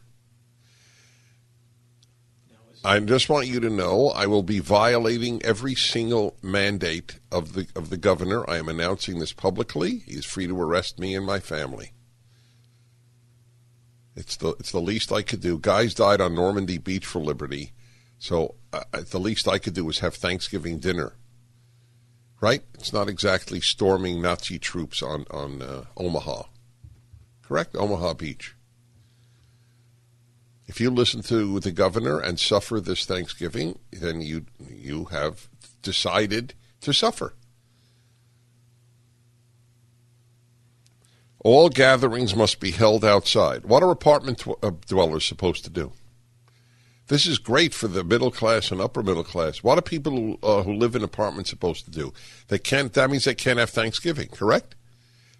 I 2.87 3.01
just 3.01 3.29
want 3.29 3.49
you 3.49 3.59
to 3.59 3.69
know 3.69 4.11
I 4.11 4.27
will 4.27 4.45
be 4.45 4.61
violating 4.61 5.43
every 5.43 5.75
single 5.75 6.37
mandate 6.41 7.19
of 7.33 7.55
the 7.55 7.67
of 7.75 7.91
the 7.91 7.97
governor. 7.97 8.49
I 8.49 8.59
am 8.59 8.69
announcing 8.69 9.19
this 9.19 9.33
publicly. 9.33 10.05
He's 10.07 10.25
free 10.25 10.47
to 10.47 10.63
arrest 10.63 10.97
me 11.01 11.17
and 11.17 11.27
my 11.27 11.41
family. 11.41 11.95
It's 14.15 14.37
the 14.37 14.51
it's 14.61 14.71
the 14.71 14.81
least 14.81 15.11
I 15.11 15.23
could 15.23 15.41
do. 15.41 15.59
Guys 15.59 15.95
died 15.95 16.21
on 16.21 16.37
Normandy 16.37 16.79
Beach 16.79 17.05
for 17.05 17.19
liberty, 17.19 17.73
so 18.21 18.55
uh, 18.73 18.85
the 19.11 19.19
least 19.19 19.49
I 19.49 19.59
could 19.59 19.75
do 19.75 19.85
was 19.85 19.99
have 19.99 20.15
Thanksgiving 20.15 20.79
dinner. 20.79 21.15
Right? 22.41 22.63
It's 22.75 22.93
not 22.93 23.09
exactly 23.09 23.61
storming 23.61 24.23
Nazi 24.23 24.61
troops 24.61 25.03
on 25.03 25.25
on 25.33 25.61
uh, 25.61 25.87
Omaha. 25.97 26.45
Correct? 27.43 27.75
Omaha 27.75 28.15
Beach. 28.15 28.55
If 30.67 30.81
you 30.81 30.91
listen 30.91 31.23
to 31.23 31.61
the 31.61 31.71
governor 31.71 32.19
and 32.19 32.41
suffer 32.41 32.81
this 32.81 33.05
Thanksgiving, 33.05 33.79
then 33.93 34.21
you 34.21 34.47
you 34.69 35.07
have 35.07 35.49
decided 35.83 36.55
to 36.81 36.93
suffer. 36.93 37.35
All 41.41 41.69
gatherings 41.69 42.35
must 42.35 42.59
be 42.59 42.73
held 42.73 43.05
outside. 43.05 43.67
What 43.67 43.85
are 43.85 43.91
apartment 43.93 44.43
dwellers 44.87 45.25
supposed 45.25 45.63
to 45.65 45.71
do? 45.71 45.93
This 47.09 47.25
is 47.25 47.39
great 47.39 47.73
for 47.73 47.87
the 47.87 48.03
middle 48.03 48.33
class 48.33 48.73
and 48.73 48.81
upper 48.81 49.01
middle 49.01 49.23
class. 49.23 49.63
What 49.63 49.79
are 49.79 49.83
people 49.83 50.13
who, 50.13 50.39
uh, 50.43 50.65
who 50.65 50.75
live 50.75 50.97
in 50.97 51.05
apartments 51.05 51.51
supposed 51.51 51.85
to 51.85 51.91
do? 51.93 52.13
They 52.49 52.59
can't. 52.59 52.93
That 52.95 53.11
means 53.11 53.25
they 53.25 53.37
can't 53.37 53.61
have 53.61 53.71
Thanksgiving. 53.71 54.29
Correct? 54.29 54.75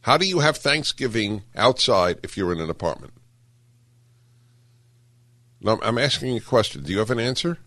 How 0.03 0.17
do 0.17 0.29
you 0.29 0.39
have 0.39 0.57
Thanksgiving 0.57 1.43
outside 1.57 2.21
if 2.23 2.37
you're 2.37 2.53
in 2.53 2.61
an 2.61 2.71
apartment? 2.71 3.15
No, 5.61 5.79
I'm 5.83 5.99
asking 5.99 6.37
a 6.37 6.41
question. 6.41 6.83
Do 6.83 6.93
you 6.93 6.99
have 6.99 7.11
an 7.11 7.19
answer? 7.19 7.59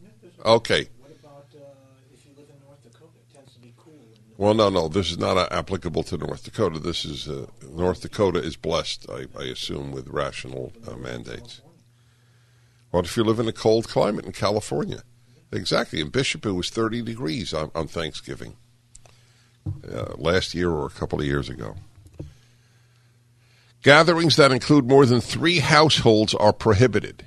Okay. 0.46 0.90
What 1.00 1.12
about 1.20 1.48
uh, 1.56 1.66
if 2.14 2.26
you 2.26 2.32
live 2.38 2.50
in 2.50 2.60
North 2.66 2.84
Dakota? 2.84 3.12
It 3.18 3.34
tends 3.34 3.54
to 3.54 3.60
be 3.60 3.74
cool. 3.78 3.94
In 3.94 4.20
Well, 4.38 4.54
no, 4.54 4.70
no. 4.70 4.88
This 4.88 5.12
is 5.12 5.18
not 5.18 5.38
uh, 5.38 5.48
applicable 5.52 6.04
to 6.04 6.18
North 6.18 6.44
Dakota. 6.44 6.80
This 6.80 7.04
is 7.04 7.28
uh, 7.28 7.48
North 7.70 8.02
Dakota 8.02 8.40
is 8.40 8.56
blessed, 8.56 9.08
I, 9.10 9.26
I 9.38 9.46
assume, 9.46 9.92
with 9.92 10.08
rational 10.08 10.72
uh, 10.88 10.96
mandates. 10.96 11.62
What 12.92 13.06
if 13.06 13.18
you 13.18 13.24
live 13.24 13.40
in 13.40 13.48
a 13.48 13.54
cold 13.54 13.88
climate 13.88 14.26
in 14.26 14.32
California? 14.32 15.04
Exactly. 15.52 16.00
In 16.00 16.10
Bishop, 16.10 16.46
it 16.46 16.52
was 16.52 16.70
30 16.70 17.02
degrees 17.02 17.54
on, 17.54 17.72
on 17.74 17.88
Thanksgiving 17.88 18.56
uh, 19.92 20.14
last 20.16 20.54
year 20.54 20.70
or 20.70 20.86
a 20.86 20.92
couple 20.92 21.20
of 21.20 21.26
years 21.26 21.50
ago. 21.50 21.76
Gatherings 23.82 24.36
that 24.36 24.52
include 24.52 24.88
more 24.88 25.06
than 25.06 25.22
three 25.22 25.60
households 25.60 26.34
are 26.36 26.52
prohibited. 26.54 27.26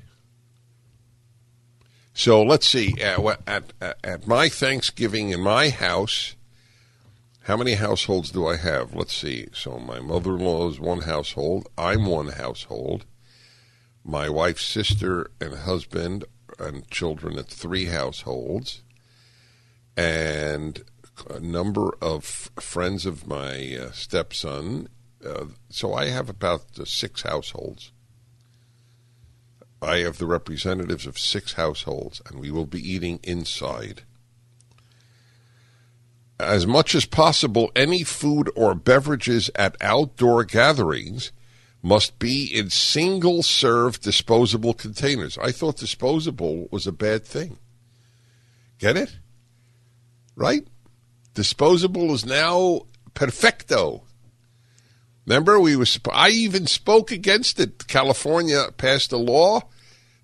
So 2.15 2.43
let's 2.43 2.67
see. 2.67 3.01
At, 3.01 3.19
at, 3.47 3.73
at 4.05 4.27
my 4.27 4.49
Thanksgiving 4.49 5.31
in 5.31 5.41
my 5.41 5.71
house, 5.71 6.37
how 7.45 7.57
many 7.57 7.75
households 7.75 8.31
do 8.31 8.47
I 8.47 8.57
have? 8.57 8.95
Let's 8.95 9.15
see. 9.17 9.49
So 9.53 9.79
my 9.79 9.99
mother 10.01 10.37
in 10.37 10.45
law 10.45 10.69
is 10.69 10.79
one 10.79 11.03
household. 11.03 11.69
I'm 11.77 12.07
one 12.07 12.29
household. 12.29 13.05
my 14.05 14.29
wife's 14.29 14.65
sister 14.67 15.31
and 15.41 15.55
husband 15.55 16.25
and 16.59 16.89
children 16.91 17.39
at 17.39 17.47
three 17.47 17.87
households, 17.87 18.83
and 19.97 20.83
a 21.31 21.41
number 21.41 21.95
of 22.01 22.25
friends 22.25 23.07
of 23.07 23.27
my 23.27 23.77
uh, 23.77 23.91
stepson. 23.93 24.89
Uh, 25.25 25.47
so 25.71 25.95
I 25.95 26.07
have 26.07 26.29
about 26.29 26.65
uh, 26.79 26.85
six 26.85 27.23
households. 27.23 27.92
I 29.83 29.99
have 29.99 30.19
the 30.19 30.27
representatives 30.27 31.07
of 31.07 31.19
six 31.19 31.55
households, 31.55 32.23
and 32.27 32.39
we 32.39 32.51
will 32.51 32.67
be 32.67 32.81
eating 32.81 33.19
inside. 33.25 34.03
As 36.39 36.67
much 36.67 36.95
as 36.95 37.05
possible, 37.05 37.71
any 37.75 38.05
food 38.05 38.51
or 38.55 38.75
beverages 38.75 39.51
at 39.55 39.77
outdoor 39.81 40.45
gatherings 40.45 41.33
must 41.83 42.19
be 42.19 42.45
in 42.45 42.71
single 42.71 43.43
serve 43.43 44.01
disposable 44.01 44.73
containers. 44.73 45.37
I 45.39 45.51
thought 45.51 45.77
disposable 45.77 46.69
was 46.71 46.87
a 46.87 46.93
bad 46.93 47.25
thing. 47.25 47.59
Get 48.79 48.97
it? 48.97 49.19
Right? 50.37 50.67
Disposable 51.35 52.15
is 52.15 52.25
now 52.25 52.83
perfecto. 53.15 54.05
Remember, 55.27 55.61
we 55.61 55.77
was 55.77 55.99
I 56.13 56.31
even 56.31 56.67
spoke 56.67 57.13
against 57.13 57.61
it. 57.61 57.87
California 57.87 58.69
passed 58.77 59.13
a 59.13 59.17
law 59.17 59.63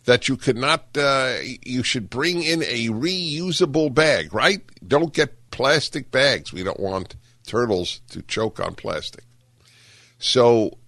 that 0.05 0.29
you 0.29 0.37
could 0.37 0.57
not, 0.57 0.97
uh, 0.97 1.37
you 1.65 1.83
should 1.83 2.11
bring 2.11 2.43
in 2.43 2.63
a 2.63 2.89
reusable 2.89 3.93
bag. 3.93 4.35
Right? 4.35 4.63
Don't 4.87 5.13
get 5.13 5.51
plastic 5.51 6.11
bags. 6.11 6.53
We 6.53 6.65
don't 6.65 6.81
want 6.81 7.17
turtles 7.47 8.01
to 8.11 8.23
choke 8.23 8.61
on 8.61 8.75
plastic. 8.75 9.25
So 10.19 10.79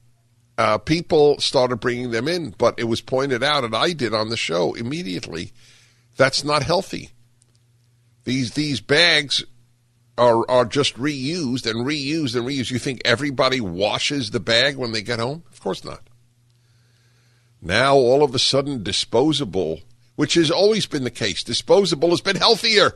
uh, 0.59 0.79
people 0.79 1.39
started 1.39 1.77
bringing 1.77 2.11
them 2.11 2.29
in, 2.29 2.55
but 2.59 2.79
it 2.79 2.85
was 2.85 3.01
pointed 3.01 3.43
out, 3.43 3.65
and 3.65 3.75
I 3.75 3.93
did 3.93 4.13
on 4.13 4.29
the 4.29 4.37
show 4.37 4.75
immediately, 4.75 5.53
that's 6.17 6.45
not 6.45 6.63
healthy. 6.63 7.11
These 8.25 8.53
these 8.53 8.81
bags 8.81 9.43
are 10.21 10.49
are 10.51 10.67
just 10.67 10.97
reused 10.97 11.69
and 11.69 11.87
reused 11.87 12.37
and 12.37 12.47
reused. 12.47 12.71
You 12.71 12.79
think 12.79 13.01
everybody 13.05 13.61
washes 13.61 14.31
the 14.31 14.39
bag 14.39 14.77
when 14.77 14.93
they 14.93 15.03
get 15.03 15.19
home? 15.19 15.43
Of 15.51 15.61
course 15.61 15.83
not. 15.83 16.03
Now 17.63 17.97
all 17.97 18.23
of 18.23 18.35
a 18.35 18.39
sudden, 18.39 18.83
disposable, 18.83 19.81
which 20.17 20.35
has 20.35 20.51
always 20.51 20.87
been 20.87 21.05
the 21.05 21.11
case, 21.11 21.43
disposable 21.43 22.11
has 22.11 22.21
been 22.21 22.37
healthier. 22.37 22.93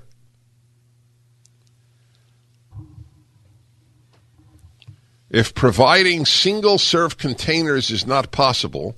If 5.30 5.54
providing 5.54 6.26
single 6.26 6.78
serve 6.78 7.18
containers 7.18 7.90
is 7.90 8.06
not 8.06 8.30
possible, 8.30 8.96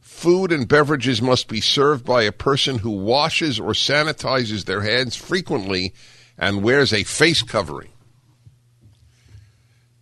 food 0.00 0.52
and 0.52 0.66
beverages 0.66 1.20
must 1.20 1.48
be 1.48 1.60
served 1.60 2.04
by 2.04 2.22
a 2.22 2.32
person 2.32 2.78
who 2.78 2.90
washes 2.90 3.60
or 3.60 3.72
sanitizes 3.72 4.64
their 4.64 4.80
hands 4.80 5.16
frequently 5.16 5.92
and 6.40 6.64
wears 6.64 6.92
a 6.92 7.04
face 7.04 7.42
covering. 7.42 7.90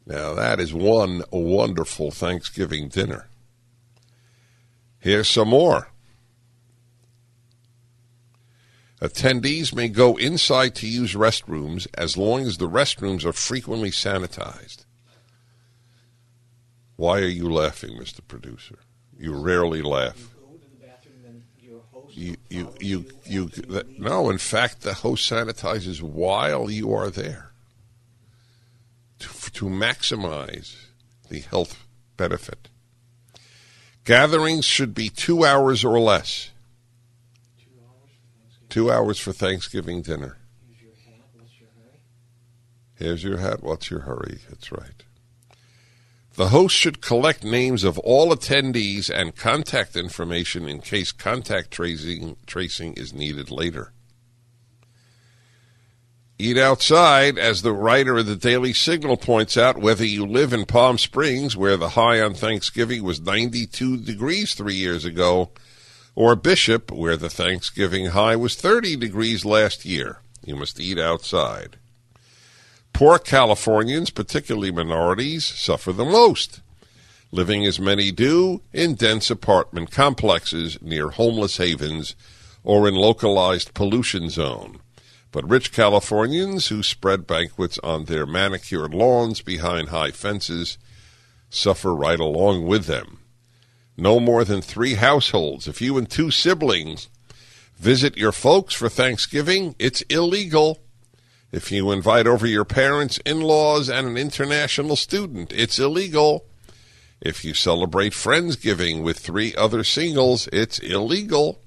Now, 0.06 0.32
that 0.34 0.60
is 0.60 0.72
one 0.72 1.24
wonderful 1.30 2.12
Thanksgiving 2.12 2.88
dinner. 2.88 3.26
Here's 5.00 5.28
some 5.28 5.48
more. 5.48 5.88
Attendees 9.02 9.74
may 9.74 9.88
go 9.88 10.16
inside 10.16 10.74
to 10.76 10.88
use 10.88 11.14
restrooms 11.14 11.86
as 11.94 12.16
long 12.16 12.46
as 12.46 12.56
the 12.56 12.68
restrooms 12.68 13.24
are 13.24 13.32
frequently 13.32 13.90
sanitized. 13.90 14.86
Why 16.96 17.18
are 17.20 17.26
you 17.26 17.52
laughing, 17.52 17.96
Mr. 17.98 18.26
Producer? 18.26 18.78
You 19.16 19.34
rarely 19.34 19.82
laugh. 19.82 20.34
You, 22.18 22.36
you, 22.50 22.74
you, 22.80 23.04
you, 23.26 23.50
no, 23.96 24.28
in 24.28 24.38
fact, 24.38 24.80
the 24.80 24.92
host 24.92 25.30
sanitizes 25.30 26.02
while 26.02 26.68
you 26.68 26.92
are 26.92 27.10
there 27.10 27.52
to, 29.20 29.28
to 29.52 29.66
maximize 29.66 30.74
the 31.28 31.38
health 31.38 31.86
benefit. 32.16 32.68
Gatherings 34.04 34.64
should 34.64 34.94
be 34.94 35.08
two 35.08 35.44
hours 35.44 35.84
or 35.84 36.00
less. 36.00 36.50
Two 38.68 38.90
hours 38.90 39.20
for 39.20 39.32
Thanksgiving 39.32 40.02
dinner. 40.02 40.38
Here's 42.96 43.22
your 43.22 43.36
hat. 43.36 43.62
What's 43.62 43.92
your 43.92 44.00
hurry? 44.00 44.40
That's 44.48 44.72
right. 44.72 45.04
The 46.38 46.50
host 46.50 46.76
should 46.76 47.00
collect 47.00 47.42
names 47.42 47.82
of 47.82 47.98
all 47.98 48.30
attendees 48.30 49.10
and 49.10 49.34
contact 49.34 49.96
information 49.96 50.68
in 50.68 50.78
case 50.78 51.10
contact 51.10 51.72
tracing, 51.72 52.36
tracing 52.46 52.94
is 52.94 53.12
needed 53.12 53.50
later. 53.50 53.90
Eat 56.38 56.56
outside, 56.56 57.38
as 57.38 57.62
the 57.62 57.72
writer 57.72 58.18
of 58.18 58.26
the 58.26 58.36
Daily 58.36 58.72
Signal 58.72 59.16
points 59.16 59.56
out, 59.56 59.78
whether 59.78 60.04
you 60.04 60.24
live 60.24 60.52
in 60.52 60.64
Palm 60.64 60.96
Springs, 60.96 61.56
where 61.56 61.76
the 61.76 61.88
high 61.90 62.20
on 62.20 62.34
Thanksgiving 62.34 63.02
was 63.02 63.20
92 63.20 63.96
degrees 63.96 64.54
three 64.54 64.76
years 64.76 65.04
ago, 65.04 65.50
or 66.14 66.36
Bishop, 66.36 66.92
where 66.92 67.16
the 67.16 67.28
Thanksgiving 67.28 68.10
high 68.10 68.36
was 68.36 68.54
30 68.54 68.94
degrees 68.94 69.44
last 69.44 69.84
year. 69.84 70.20
You 70.44 70.54
must 70.54 70.78
eat 70.78 71.00
outside. 71.00 71.78
Poor 72.92 73.18
Californians, 73.18 74.10
particularly 74.10 74.72
minorities, 74.72 75.44
suffer 75.44 75.92
the 75.92 76.04
most, 76.04 76.60
living 77.30 77.64
as 77.64 77.78
many 77.78 78.10
do 78.10 78.60
in 78.72 78.94
dense 78.94 79.30
apartment 79.30 79.90
complexes 79.90 80.80
near 80.82 81.10
homeless 81.10 81.58
havens 81.58 82.16
or 82.64 82.88
in 82.88 82.94
localized 82.94 83.74
pollution 83.74 84.28
zone. 84.30 84.80
But 85.30 85.48
rich 85.48 85.72
Californians 85.72 86.68
who 86.68 86.82
spread 86.82 87.26
banquets 87.26 87.78
on 87.82 88.06
their 88.06 88.26
manicured 88.26 88.94
lawns 88.94 89.42
behind 89.42 89.90
high 89.90 90.10
fences 90.10 90.78
suffer 91.50 91.94
right 91.94 92.18
along 92.18 92.66
with 92.66 92.86
them. 92.86 93.20
No 93.96 94.20
more 94.20 94.44
than 94.44 94.62
three 94.62 94.94
households. 94.94 95.66
If 95.66 95.80
you 95.80 95.98
and 95.98 96.08
two 96.08 96.30
siblings 96.30 97.08
visit 97.76 98.16
your 98.16 98.32
folks 98.32 98.74
for 98.74 98.88
Thanksgiving, 98.88 99.74
it's 99.78 100.02
illegal. 100.02 100.78
If 101.50 101.72
you 101.72 101.90
invite 101.92 102.26
over 102.26 102.46
your 102.46 102.66
parents, 102.66 103.18
in 103.24 103.40
laws, 103.40 103.88
and 103.88 104.06
an 104.06 104.18
international 104.18 104.96
student, 104.96 105.52
it's 105.52 105.78
illegal. 105.78 106.44
If 107.20 107.44
you 107.44 107.54
celebrate 107.54 108.12
Friendsgiving 108.12 109.02
with 109.02 109.18
three 109.18 109.54
other 109.54 109.82
singles, 109.82 110.48
it's 110.52 110.78
illegal. 110.78 111.60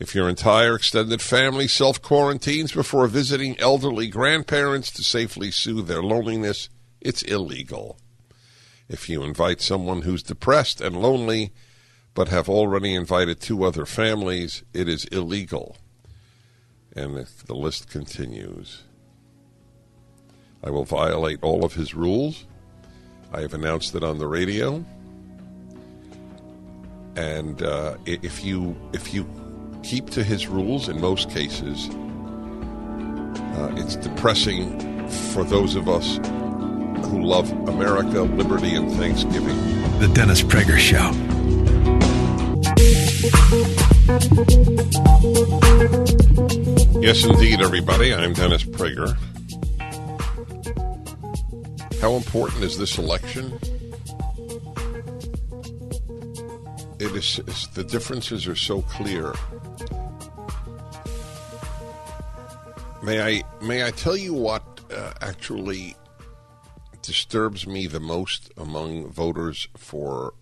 If 0.00 0.14
your 0.14 0.28
entire 0.28 0.74
extended 0.74 1.22
family 1.22 1.68
self 1.68 2.02
quarantines 2.02 2.72
before 2.72 3.06
visiting 3.06 3.58
elderly 3.60 4.08
grandparents 4.08 4.90
to 4.92 5.04
safely 5.04 5.50
soothe 5.50 5.86
their 5.86 6.02
loneliness, 6.02 6.68
it's 7.00 7.22
illegal. 7.22 7.98
If 8.88 9.08
you 9.08 9.22
invite 9.22 9.60
someone 9.60 10.02
who's 10.02 10.22
depressed 10.22 10.80
and 10.80 11.00
lonely 11.00 11.52
but 12.14 12.28
have 12.28 12.48
already 12.48 12.94
invited 12.94 13.40
two 13.40 13.62
other 13.62 13.86
families, 13.86 14.64
it 14.74 14.88
is 14.88 15.04
illegal. 15.06 15.76
And 16.96 17.16
the, 17.16 17.28
the 17.46 17.54
list 17.54 17.88
continues. 17.88 18.82
I 20.62 20.70
will 20.70 20.84
violate 20.84 21.38
all 21.42 21.64
of 21.64 21.74
his 21.74 21.94
rules. 21.94 22.46
I 23.32 23.40
have 23.40 23.54
announced 23.54 23.94
it 23.94 24.02
on 24.02 24.18
the 24.18 24.26
radio. 24.26 24.84
And 27.16 27.62
uh, 27.62 27.96
if 28.06 28.44
you 28.44 28.76
if 28.92 29.14
you 29.14 29.26
keep 29.82 30.10
to 30.10 30.22
his 30.22 30.46
rules, 30.46 30.88
in 30.88 31.00
most 31.00 31.30
cases, 31.30 31.88
uh, 33.56 33.72
it's 33.76 33.96
depressing 33.96 35.08
for 35.32 35.44
those 35.44 35.74
of 35.74 35.88
us 35.88 36.16
who 37.06 37.22
love 37.22 37.50
America, 37.68 38.22
liberty, 38.22 38.74
and 38.74 38.90
Thanksgiving. 38.92 39.56
The 39.98 40.08
Dennis 40.14 40.42
Prager 40.42 40.78
Show. 40.78 41.10
Yes, 47.00 47.24
indeed, 47.24 47.62
everybody. 47.62 48.12
I'm 48.12 48.34
Dennis 48.34 48.62
Prager. 48.62 49.16
How 51.98 52.12
important 52.12 52.62
is 52.62 52.76
this 52.76 52.98
election? 52.98 53.58
It 56.98 57.16
is, 57.16 57.40
the 57.72 57.84
differences 57.84 58.46
are 58.46 58.54
so 58.54 58.82
clear. 58.82 59.32
May 63.02 63.22
I 63.22 63.44
may 63.62 63.82
I 63.86 63.92
tell 63.92 64.16
you 64.16 64.34
what 64.34 64.62
uh, 64.94 65.14
actually 65.22 65.96
disturbs 67.00 67.66
me 67.66 67.86
the 67.86 67.98
most 68.00 68.52
among 68.58 69.10
voters 69.10 69.68
for 69.74 70.34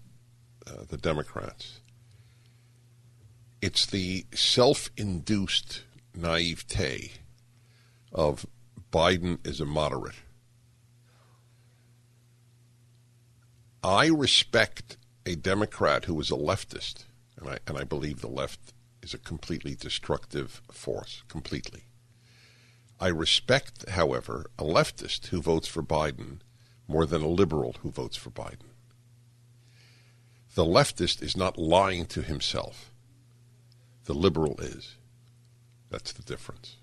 uh, 0.67 0.85
the 0.89 0.97
Democrats? 0.97 1.79
It's 3.63 3.87
the 3.87 4.27
self-induced 4.35 5.83
naivete 6.19 7.13
of 8.13 8.47
Biden 8.93 9.47
is 9.47 9.61
a 9.61 9.65
moderate. 9.65 10.17
I 13.83 14.07
respect 14.09 14.97
a 15.25 15.37
Democrat 15.37 16.07
who 16.07 16.19
is 16.21 16.31
a 16.31 16.35
leftist, 16.35 17.05
and 17.39 17.49
I, 17.49 17.59
and 17.67 17.79
I 17.79 17.85
believe 17.85 18.21
the 18.21 18.29
left 18.29 18.73
is 19.03 19.15
a 19.15 19.19
completely 19.19 19.75
destructive 19.75 20.61
force, 20.73 21.23
completely. 21.29 21.85
I 23.01 23.09
respect, 23.09 23.89
however, 23.91 24.51
a 24.59 24.65
leftist 24.65 25.29
who 25.29 25.41
votes 25.41 25.69
for 25.69 25.83
Biden 25.83 26.41
more 26.89 27.07
than 27.07 27.23
a 27.23 27.29
liberal 27.29 27.77
who 27.83 27.91
votes 27.91 28.17
for 28.17 28.31
Biden. 28.31 28.73
The 30.55 30.65
leftist 30.65 31.23
is 31.23 31.37
not 31.37 31.57
lying 31.57 32.07
to 32.07 32.23
himself. 32.23 32.91
The 34.07 34.15
liberal 34.15 34.59
is. 34.61 34.98
That's 35.91 36.13
the 36.13 36.23
difference. 36.23 36.77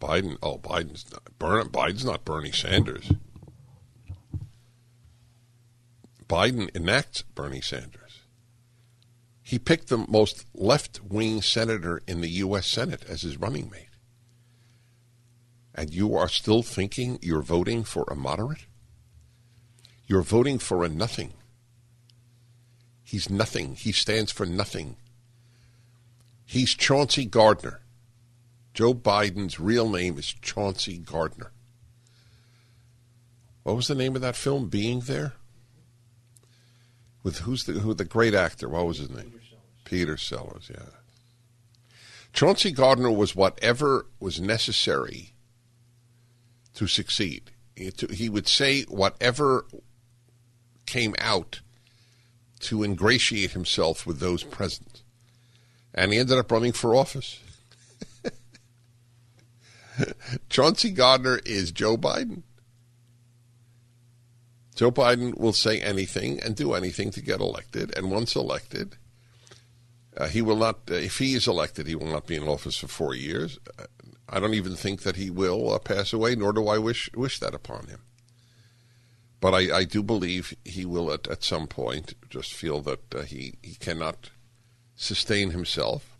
Biden, 0.00 0.36
oh, 0.42 0.58
Biden's 0.58 1.10
not, 1.10 1.24
Biden's 1.72 2.04
not 2.04 2.24
Bernie 2.24 2.52
Sanders. 2.52 3.10
Biden 6.28 6.74
enacts 6.74 7.22
Bernie 7.22 7.60
Sanders. 7.60 8.20
He 9.42 9.58
picked 9.58 9.88
the 9.88 10.04
most 10.08 10.46
left 10.54 11.00
wing 11.02 11.42
senator 11.42 12.02
in 12.06 12.20
the 12.20 12.28
U.S. 12.28 12.66
Senate 12.66 13.04
as 13.08 13.22
his 13.22 13.38
running 13.38 13.70
mate. 13.70 13.88
And 15.74 15.92
you 15.92 16.14
are 16.16 16.28
still 16.28 16.62
thinking 16.62 17.18
you're 17.20 17.42
voting 17.42 17.84
for 17.84 18.04
a 18.10 18.14
moderate? 18.14 18.66
You're 20.06 20.22
voting 20.22 20.58
for 20.58 20.84
a 20.84 20.88
nothing. 20.88 21.34
He's 23.02 23.28
nothing. 23.28 23.74
He 23.74 23.92
stands 23.92 24.32
for 24.32 24.46
nothing. 24.46 24.96
He's 26.54 26.72
Chauncey 26.72 27.24
Gardiner. 27.24 27.80
Joe 28.74 28.94
Biden's 28.94 29.58
real 29.58 29.90
name 29.90 30.16
is 30.16 30.32
Chauncey 30.40 30.98
Gardiner. 30.98 31.50
What 33.64 33.74
was 33.74 33.88
the 33.88 33.96
name 33.96 34.14
of 34.14 34.22
that 34.22 34.36
film? 34.36 34.68
Being 34.68 35.00
There? 35.00 35.32
With 37.24 37.38
who's 37.38 37.64
the 37.64 37.72
who 37.72 37.92
the 37.92 38.04
great 38.04 38.34
actor? 38.34 38.68
What 38.68 38.86
was 38.86 38.98
his 38.98 39.10
name? 39.10 39.32
Peter 39.32 39.36
Sellers. 39.40 39.72
Peter 39.84 40.16
Sellers, 40.16 40.70
yeah. 40.72 41.90
Chauncey 42.32 42.70
Gardiner 42.70 43.10
was 43.10 43.34
whatever 43.34 44.06
was 44.20 44.40
necessary 44.40 45.34
to 46.74 46.86
succeed. 46.86 47.50
He 47.74 48.28
would 48.28 48.46
say 48.46 48.82
whatever 48.82 49.66
came 50.86 51.16
out 51.18 51.62
to 52.60 52.84
ingratiate 52.84 53.50
himself 53.50 54.06
with 54.06 54.20
those 54.20 54.44
present. 54.44 54.93
And 55.94 56.12
he 56.12 56.18
ended 56.18 56.38
up 56.38 56.50
running 56.50 56.72
for 56.72 56.96
office. 56.96 57.38
Chauncey 60.48 60.90
Gardiner 60.90 61.38
is 61.44 61.70
Joe 61.70 61.96
Biden. 61.96 62.42
Joe 64.74 64.90
Biden 64.90 65.38
will 65.38 65.52
say 65.52 65.80
anything 65.80 66.40
and 66.40 66.56
do 66.56 66.74
anything 66.74 67.10
to 67.12 67.22
get 67.22 67.40
elected, 67.40 67.96
and 67.96 68.10
once 68.10 68.34
elected, 68.34 68.96
uh, 70.16 70.26
he 70.26 70.42
will 70.42 70.56
not. 70.56 70.80
Uh, 70.90 70.94
if 70.94 71.18
he 71.18 71.34
is 71.34 71.46
elected, 71.46 71.86
he 71.86 71.94
will 71.94 72.10
not 72.10 72.26
be 72.26 72.34
in 72.34 72.48
office 72.48 72.76
for 72.76 72.88
four 72.88 73.14
years. 73.14 73.58
Uh, 73.78 73.84
I 74.28 74.40
don't 74.40 74.54
even 74.54 74.74
think 74.74 75.02
that 75.02 75.16
he 75.16 75.30
will 75.30 75.72
uh, 75.72 75.78
pass 75.78 76.12
away, 76.12 76.34
nor 76.34 76.52
do 76.52 76.66
I 76.66 76.78
wish 76.78 77.08
wish 77.14 77.38
that 77.38 77.54
upon 77.54 77.86
him. 77.86 78.00
But 79.40 79.54
I, 79.54 79.78
I 79.78 79.84
do 79.84 80.02
believe 80.02 80.54
he 80.64 80.84
will, 80.86 81.12
at, 81.12 81.28
at 81.28 81.44
some 81.44 81.66
point, 81.66 82.14
just 82.30 82.52
feel 82.52 82.80
that 82.82 83.14
uh, 83.14 83.22
he 83.22 83.54
he 83.62 83.74
cannot 83.74 84.30
sustain 84.96 85.50
himself 85.50 86.16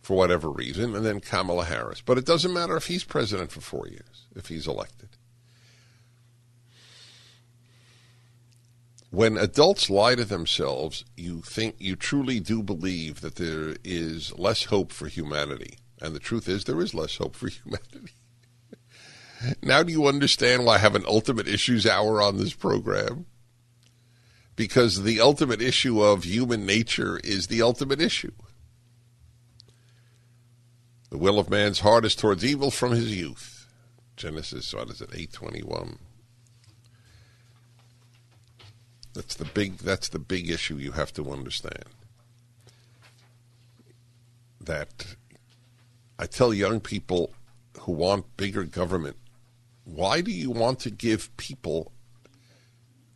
for 0.00 0.16
whatever 0.16 0.50
reason, 0.50 0.94
and 0.94 1.04
then 1.04 1.20
Kamala 1.20 1.64
Harris. 1.64 2.00
But 2.00 2.18
it 2.18 2.24
doesn't 2.24 2.52
matter 2.52 2.76
if 2.76 2.86
he's 2.86 3.04
president 3.04 3.52
for 3.52 3.60
four 3.60 3.86
years, 3.86 4.26
if 4.34 4.48
he's 4.48 4.66
elected. 4.66 5.10
When 9.10 9.36
adults 9.36 9.90
lie 9.90 10.14
to 10.14 10.24
themselves, 10.24 11.04
you 11.16 11.42
think 11.42 11.74
you 11.78 11.96
truly 11.96 12.38
do 12.38 12.62
believe 12.62 13.20
that 13.22 13.34
there 13.34 13.76
is 13.84 14.38
less 14.38 14.64
hope 14.64 14.92
for 14.92 15.08
humanity. 15.08 15.78
And 16.00 16.14
the 16.14 16.20
truth 16.20 16.48
is, 16.48 16.64
there 16.64 16.80
is 16.80 16.94
less 16.94 17.16
hope 17.16 17.34
for 17.34 17.48
humanity. 17.48 18.14
now, 19.62 19.82
do 19.82 19.92
you 19.92 20.06
understand 20.06 20.64
why 20.64 20.76
I 20.76 20.78
have 20.78 20.94
an 20.94 21.04
ultimate 21.06 21.48
issues 21.48 21.86
hour 21.86 22.22
on 22.22 22.38
this 22.38 22.54
program? 22.54 23.26
Because 24.60 25.04
the 25.04 25.22
ultimate 25.22 25.62
issue 25.62 26.02
of 26.02 26.24
human 26.24 26.66
nature 26.66 27.18
is 27.24 27.46
the 27.46 27.62
ultimate 27.62 27.98
issue. 27.98 28.32
The 31.08 31.16
will 31.16 31.38
of 31.38 31.48
man's 31.48 31.80
heart 31.80 32.04
is 32.04 32.14
towards 32.14 32.44
evil 32.44 32.70
from 32.70 32.90
his 32.90 33.16
youth. 33.16 33.66
Genesis, 34.18 34.74
what 34.74 34.90
is 34.90 35.00
it, 35.00 35.08
821. 35.14 35.98
That's 39.14 39.34
the 39.34 39.46
big 39.46 39.78
that's 39.78 40.10
the 40.10 40.18
big 40.18 40.50
issue 40.50 40.76
you 40.76 40.92
have 40.92 41.14
to 41.14 41.32
understand. 41.32 41.86
That 44.60 45.16
I 46.18 46.26
tell 46.26 46.52
young 46.52 46.80
people 46.80 47.32
who 47.78 47.92
want 47.92 48.36
bigger 48.36 48.64
government, 48.64 49.16
why 49.84 50.20
do 50.20 50.30
you 50.30 50.50
want 50.50 50.80
to 50.80 50.90
give 50.90 51.34
people 51.38 51.92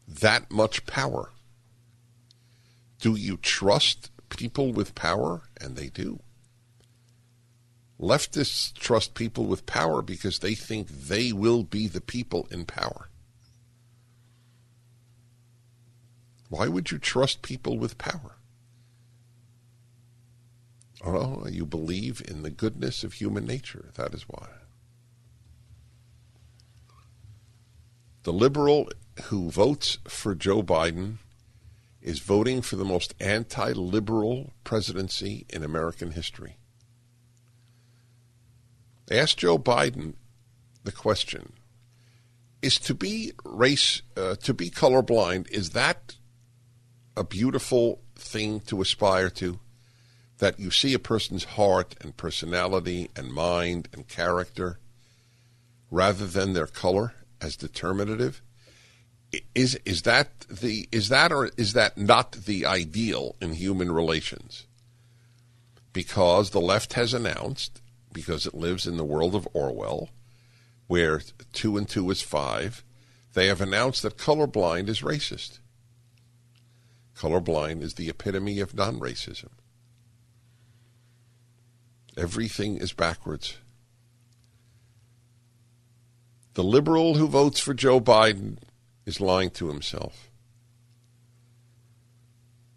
that 0.07 0.51
much 0.51 0.87
power? 0.87 1.31
Do 3.01 3.17
you 3.17 3.37
trust 3.37 4.11
people 4.29 4.73
with 4.73 4.95
power? 4.95 5.43
And 5.61 5.77
they 5.77 5.89
do. 5.89 6.21
Leftists 8.01 8.73
trust 8.75 9.15
people 9.15 9.47
with 9.47 9.67
power 9.67 10.03
because 10.03 10.41
they 10.41 10.55
think 10.55 10.89
they 10.89 11.33
will 11.33 11.63
be 11.63 11.87
the 11.87 12.01
people 12.01 12.49
in 12.51 12.65
power. 12.65 13.09
Why 16.49 16.69
would 16.69 16.91
you 16.91 16.99
trust 16.99 17.43
people 17.43 17.79
with 17.79 17.99
power? 17.99 18.37
Oh, 21.05 21.47
you 21.49 21.67
believe 21.67 22.23
in 22.27 22.43
the 22.43 22.51
goodness 22.51 23.05
of 23.05 23.15
human 23.15 23.47
nature. 23.47 23.91
That 23.95 24.15
is 24.15 24.23
why. 24.23 24.49
The 28.23 28.33
liberal 28.33 28.89
who 29.25 29.51
votes 29.51 29.99
for 30.09 30.35
Joe 30.35 30.63
Biden 30.63 31.19
is 32.03 32.19
voting 32.19 32.61
for 32.61 32.77
the 32.77 32.85
most 32.85 33.15
anti 33.19 33.73
liberal 33.73 34.53
presidency 34.63 35.47
in 35.49 35.65
American 35.65 36.13
history. 36.13 36.59
Ask 39.11 39.39
Joe 39.39 39.59
Biden 39.59 40.15
the 40.85 40.93
question 40.93 41.55
Is 42.63 42.79
to 42.81 42.95
be 42.95 43.33
race, 43.45 44.03
uh, 44.17 44.37
to 44.37 44.55
be 44.55 44.71
colorblind, 44.71 45.51
is 45.51 45.71
that 45.71 46.17
a 47.17 47.25
beautiful 47.25 48.01
thing 48.15 48.61
to 48.61 48.83
aspire 48.83 49.31
to? 49.31 49.61
That 50.39 50.59
you 50.59 50.71
see 50.71 50.95
a 50.95 50.99
person's 50.99 51.45
heart 51.45 51.95
and 52.01 52.17
personality 52.17 53.11
and 53.17 53.33
mind 53.33 53.89
and 53.93 54.09
character 54.09 54.79
rather 55.91 56.27
than 56.27 56.53
their 56.53 56.67
color 56.67 57.15
as 57.41 57.57
determinative? 57.57 58.43
Is 59.55 59.79
is 59.85 60.03
that 60.03 60.41
the 60.51 60.89
is 60.93 61.09
that 61.09 61.33
or 61.33 61.51
is 61.57 61.73
that 61.73 61.97
not 61.97 62.33
the 62.33 62.67
ideal 62.67 63.37
in 63.41 63.55
human 63.55 63.91
relations? 63.91 64.67
Because 65.93 66.51
the 66.51 66.61
left 66.61 66.95
has 66.95 67.15
announced, 67.15 67.81
because 68.13 68.47
it 68.47 68.55
lives 68.55 68.87
in 68.87 68.97
the 68.97 69.05
world 69.05 69.35
of 69.35 69.49
Orwell, 69.53 70.11
where 70.87 71.23
two 71.53 71.77
and 71.77 71.89
two 71.89 72.11
is 72.11 72.21
five, 72.21 72.85
they 73.33 73.47
have 73.47 73.61
announced 73.61 74.03
that 74.03 74.19
colorblind 74.19 74.89
is 74.89 75.01
racist. 75.01 75.61
Colorblind 77.17 77.83
is 77.83 77.95
the 77.95 78.09
epitome 78.09 78.61
of 78.61 78.75
non 78.75 78.99
racism. 78.99 79.51
Everything 82.17 82.77
is 82.77 82.93
backwards. 82.93 83.57
The 86.55 86.65
liberal 86.65 87.15
who 87.15 87.27
votes 87.27 87.59
for 87.59 87.75
Joe 87.75 88.01
Biden 88.01 88.59
is 89.07 89.21
lying 89.21 89.51
to 89.51 89.69
himself. 89.69 90.31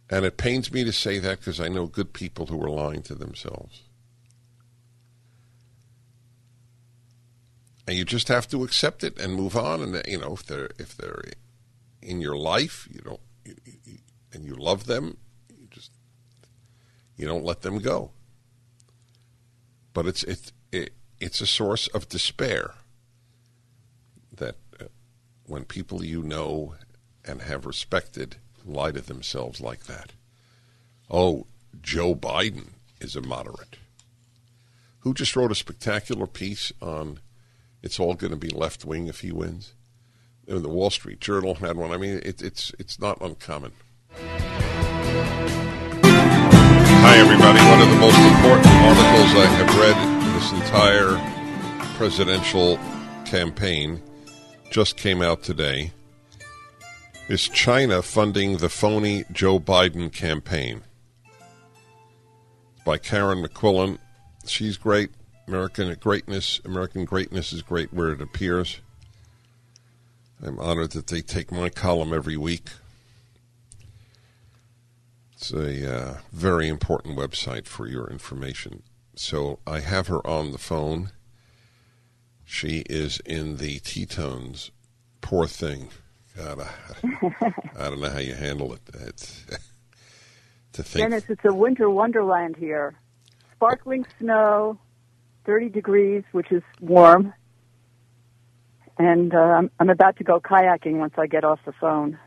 And 0.10 0.26
it 0.26 0.38
pains 0.38 0.72
me 0.72 0.84
to 0.84 0.94
say 0.94 1.20
that 1.20 1.40
because 1.40 1.60
I 1.60 1.68
know 1.68 1.86
good 1.88 2.13
people 2.13 2.46
who 2.46 2.62
are 2.63 2.70
lying 2.70 3.02
to 3.04 3.16
themselves. 3.16 3.84
And 7.86 7.98
you 7.98 8.06
just 8.06 8.28
have 8.28 8.48
to 8.50 8.63
accept 8.63 9.04
it 9.04 9.20
and 9.20 9.34
move 9.34 9.56
on. 9.56 9.82
And 9.82 10.02
you 10.08 10.20
know, 10.20 10.34
if 10.34 10.46
they're 10.46 10.70
if 10.78 10.96
they're 10.96 11.24
in 12.02 12.22
your 12.22 12.38
life, 12.38 12.88
you 12.92 13.00
don't 13.02 13.22
and 14.34 14.46
you 14.46 14.56
love 14.56 14.86
them, 14.86 15.18
you 15.50 15.68
just 15.70 15.92
you 17.16 17.26
don't 17.28 17.46
let 17.46 17.62
them 17.62 17.80
go. 17.80 18.12
But 19.94 20.06
it's 20.06 20.24
it, 20.24 20.52
it 20.72 20.94
it's 21.20 21.42
a 21.42 21.48
source 21.48 21.88
of 21.88 22.10
despair 22.10 22.76
when 25.47 25.63
people 25.63 26.03
you 26.03 26.21
know 26.21 26.75
and 27.25 27.41
have 27.41 27.65
respected 27.65 28.36
lie 28.65 28.91
to 28.91 29.01
themselves 29.01 29.62
like 29.62 29.86
that. 29.86 30.12
Oh, 31.10 31.47
Joe 31.81 32.13
Biden 32.15 32.73
is 32.99 33.15
a 33.15 33.21
moderate. 33.21 33.77
Who 34.99 35.13
just 35.13 35.36
wrote 35.36 35.51
a 35.51 35.55
spectacular 35.55 36.27
piece 36.27 36.71
on 36.81 37.19
it's 37.81 37.99
all 37.99 38.15
going 38.15 38.31
to 38.31 38.38
be 38.38 38.49
left 38.49 38.83
wing 38.83 39.07
if 39.07 39.21
he 39.21 39.31
wins? 39.31 39.73
And 40.47 40.63
the 40.63 40.69
Wall 40.69 40.89
Street 40.89 41.21
Journal 41.21 41.55
had 41.55 41.77
one. 41.77 41.91
I 41.91 41.97
mean, 41.97 42.19
it, 42.23 42.41
it's 42.41 42.73
it's 42.79 42.99
not 42.99 43.21
uncommon. 43.21 43.71
Hi, 46.99 47.17
everybody. 47.17 47.60
One 47.69 47.81
of 47.81 47.89
the 47.89 47.95
most 47.95 48.17
important 48.17 48.67
articles 48.67 49.36
I 49.36 49.45
have 49.45 49.77
read 49.79 49.95
this 50.36 50.51
entire 50.51 51.15
presidential 51.95 52.77
campaign 53.25 54.01
just 54.69 54.97
came 54.97 55.21
out 55.21 55.43
today. 55.43 55.91
Is 57.27 57.49
China 57.49 58.01
funding 58.01 58.58
the 58.58 58.69
phony 58.69 59.25
Joe 59.32 59.60
Biden 59.60 60.12
campaign? 60.12 60.82
By 62.86 62.97
Karen 62.97 63.43
McQuillan. 63.43 63.97
She's 64.45 64.77
great. 64.77 65.10
American 65.47 65.93
greatness. 65.99 66.62
American 66.63 67.06
greatness 67.06 67.51
is 67.51 67.62
great 67.62 67.93
where 67.93 68.10
it 68.10 68.21
appears. 68.21 68.80
I'm 70.41 70.60
honored 70.60 70.91
that 70.91 71.08
they 71.08 71.21
take 71.21 71.51
my 71.51 71.69
column 71.69 72.13
every 72.13 72.38
week. 72.38 72.69
It's 75.34 75.51
a 75.51 75.95
uh, 75.95 76.17
very 76.32 76.67
important 76.67 77.17
website 77.17 77.65
for 77.65 77.88
your 77.88 78.08
information. 78.10 78.84
So 79.15 79.60
I 79.65 79.80
have 79.80 80.08
her 80.08 80.25
on 80.25 80.51
the 80.51 80.58
phone. 80.58 81.12
She 82.49 82.77
is 82.89 83.19
in 83.25 83.57
the 83.57 83.79
Tetons. 83.79 84.71
Poor 85.19 85.47
thing. 85.47 85.89
God, 86.38 86.62
I, 86.62 87.33
I 87.77 87.89
don't 87.89 87.99
know 87.99 88.10
how 88.10 88.19
you 88.19 88.33
handle 88.36 88.73
it. 88.73 88.79
It's, 89.01 89.45
to 90.73 90.81
think. 90.81 91.10
Dennis, 91.10 91.25
it's 91.27 91.43
a 91.43 91.53
winter 91.53 91.89
wonderland 91.89 92.55
here. 92.55 92.95
Sparkling 93.53 94.05
snow, 94.17 94.79
30 95.45 95.67
degrees, 95.69 96.23
which 96.31 96.49
is 96.53 96.63
warm. 96.79 97.33
And 98.97 99.36
uh, 99.36 99.38
I'm, 99.39 99.69
I'm 99.81 99.89
about 99.89 100.15
to 100.17 100.23
go 100.23 100.39
kayaking 100.39 100.99
once 100.99 101.15
I 101.17 101.27
get 101.27 101.43
off 101.43 101.60
the 101.65 101.73
phone. 101.73 102.17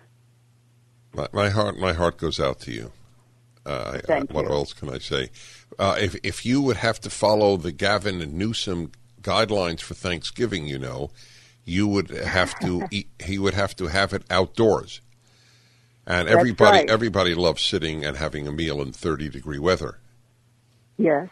My, 1.14 1.28
my 1.32 1.48
heart, 1.48 1.78
my 1.78 1.94
heart 1.94 2.18
goes 2.18 2.38
out 2.38 2.60
to 2.60 2.72
you. 2.72 2.92
Uh, 3.64 3.92
I- 3.94 4.06
Thank 4.06 4.30
I, 4.30 4.34
what 4.34 4.50
else 4.50 4.74
can 4.74 4.90
I 4.90 4.98
say? 4.98 5.30
Uh, 5.78 5.96
if 5.98 6.14
if 6.22 6.44
you 6.44 6.60
would 6.60 6.76
have 6.76 7.00
to 7.00 7.10
follow 7.10 7.56
the 7.56 7.72
Gavin 7.72 8.20
and 8.20 8.34
Newsom 8.34 8.92
guidelines 9.22 9.80
for 9.80 9.94
Thanksgiving, 9.94 10.66
you 10.66 10.78
know, 10.78 11.10
you 11.64 11.86
would 11.86 12.10
have 12.10 12.58
to 12.60 12.86
eat, 12.90 13.08
he 13.22 13.38
would 13.38 13.54
have 13.54 13.76
to 13.76 13.86
have 13.88 14.12
it 14.12 14.22
outdoors, 14.30 15.00
and 16.06 16.26
That's 16.28 16.36
everybody 16.38 16.78
right. 16.78 16.90
everybody 16.90 17.34
loves 17.34 17.62
sitting 17.62 18.04
and 18.04 18.16
having 18.16 18.46
a 18.48 18.52
meal 18.52 18.80
in 18.82 18.92
thirty 18.92 19.28
degree 19.28 19.58
weather. 19.58 19.98
Yes. 20.96 21.28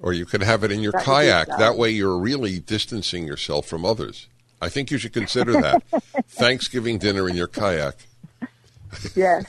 Or 0.00 0.12
you 0.12 0.26
could 0.26 0.42
have 0.42 0.62
it 0.62 0.70
in 0.70 0.80
your 0.80 0.92
That 0.92 1.04
kayak. 1.04 1.48
That 1.58 1.76
way, 1.76 1.90
you're 1.90 2.18
really 2.18 2.60
distancing 2.60 3.26
yourself 3.26 3.66
from 3.66 3.84
others. 3.84 4.28
I 4.60 4.68
think 4.68 4.90
you 4.90 4.98
should 4.98 5.12
consider 5.12 5.52
that 5.60 5.82
Thanksgiving 6.28 6.98
dinner 6.98 7.28
in 7.28 7.34
your 7.36 7.48
kayak. 7.48 7.96
Yes. 9.14 9.44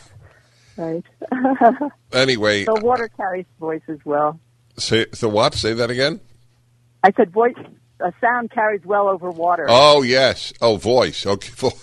Right. 0.77 1.03
Anyway, 2.11 2.65
the 2.65 2.73
water 2.81 3.07
carries 3.07 3.45
voice 3.59 3.83
as 3.87 3.99
well. 4.03 4.39
say 4.77 5.05
the 5.05 5.29
what? 5.29 5.53
Say 5.53 5.73
that 5.73 5.91
again. 5.91 6.19
I 7.03 7.11
said 7.13 7.31
voice, 7.31 7.55
a 7.99 8.13
sound 8.21 8.51
carries 8.51 8.85
well 8.85 9.07
over 9.07 9.29
water. 9.29 9.65
Oh 9.69 10.01
yes. 10.01 10.53
Oh, 10.61 10.77
voice. 10.77 11.25
Okay. 11.25 11.51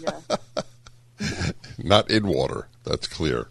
Yeah. 0.00 1.52
Not 1.78 2.10
in 2.10 2.26
water. 2.26 2.66
That's 2.82 3.06
clear. 3.06 3.48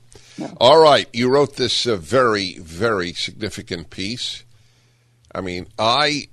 All 0.57 0.81
right. 0.81 1.07
You 1.13 1.29
wrote 1.29 1.55
this 1.55 1.85
uh, 1.87 1.95
very, 1.95 2.57
very 2.59 3.13
significant 3.13 3.89
piece. 3.89 4.43
I 5.33 5.39
mean, 5.39 5.67
I 5.79 6.27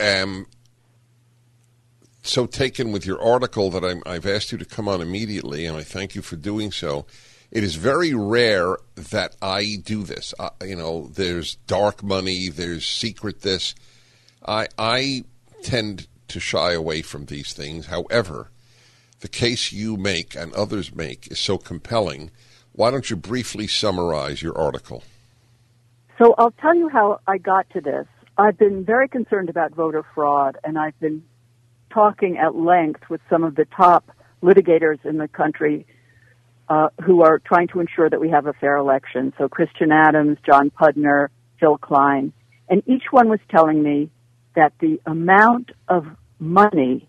am 0.00 0.46
so 2.22 2.46
taken 2.46 2.92
with 2.92 3.06
your 3.06 3.20
article 3.22 3.70
that 3.70 3.84
I'm, 3.84 4.02
I've 4.04 4.26
asked 4.26 4.52
you 4.52 4.58
to 4.58 4.64
come 4.64 4.88
on 4.88 5.00
immediately, 5.00 5.66
and 5.66 5.76
I 5.76 5.82
thank 5.82 6.14
you 6.14 6.22
for 6.22 6.36
doing 6.36 6.72
so. 6.72 7.06
It 7.50 7.62
is 7.62 7.76
very 7.76 8.14
rare 8.14 8.76
that 8.96 9.36
I 9.40 9.76
do 9.84 10.02
this. 10.02 10.34
Uh, 10.38 10.50
you 10.64 10.76
know, 10.76 11.08
there's 11.08 11.56
dark 11.66 12.02
money, 12.02 12.48
there's 12.48 12.86
secret 12.86 13.42
this. 13.42 13.74
I 14.44 14.68
I 14.78 15.24
tend 15.62 16.08
to 16.28 16.40
shy 16.40 16.72
away 16.72 17.02
from 17.02 17.26
these 17.26 17.52
things. 17.52 17.86
However, 17.86 18.50
the 19.20 19.28
case 19.28 19.72
you 19.72 19.96
make 19.96 20.34
and 20.34 20.52
others 20.52 20.94
make 20.94 21.30
is 21.30 21.38
so 21.38 21.56
compelling. 21.56 22.30
Why 22.72 22.90
don't 22.90 23.08
you 23.08 23.16
briefly 23.16 23.66
summarize 23.66 24.42
your 24.42 24.56
article? 24.58 25.02
So 26.18 26.34
I'll 26.38 26.52
tell 26.52 26.74
you 26.74 26.88
how 26.88 27.20
I 27.26 27.38
got 27.38 27.68
to 27.70 27.80
this. 27.80 28.06
I've 28.38 28.58
been 28.58 28.84
very 28.84 29.08
concerned 29.08 29.48
about 29.48 29.72
voter 29.72 30.04
fraud, 30.14 30.58
and 30.62 30.78
I've 30.78 30.98
been 31.00 31.22
talking 31.90 32.36
at 32.36 32.54
length 32.54 33.08
with 33.08 33.20
some 33.30 33.44
of 33.44 33.54
the 33.54 33.64
top 33.64 34.10
litigators 34.42 35.04
in 35.06 35.16
the 35.16 35.28
country 35.28 35.86
uh, 36.68 36.88
who 37.04 37.22
are 37.22 37.38
trying 37.38 37.68
to 37.68 37.80
ensure 37.80 38.08
that 38.10 38.20
we 38.20 38.30
have 38.30 38.46
a 38.46 38.52
fair 38.54 38.76
election. 38.76 39.32
So 39.38 39.48
Christian 39.48 39.92
Adams, 39.92 40.38
John 40.44 40.70
Pudner, 40.70 41.28
Phil 41.60 41.78
Kline, 41.78 42.32
and 42.68 42.82
each 42.86 43.04
one 43.10 43.28
was 43.28 43.40
telling 43.50 43.82
me 43.82 44.10
that 44.54 44.72
the 44.80 45.00
amount 45.06 45.70
of 45.88 46.06
money 46.38 47.08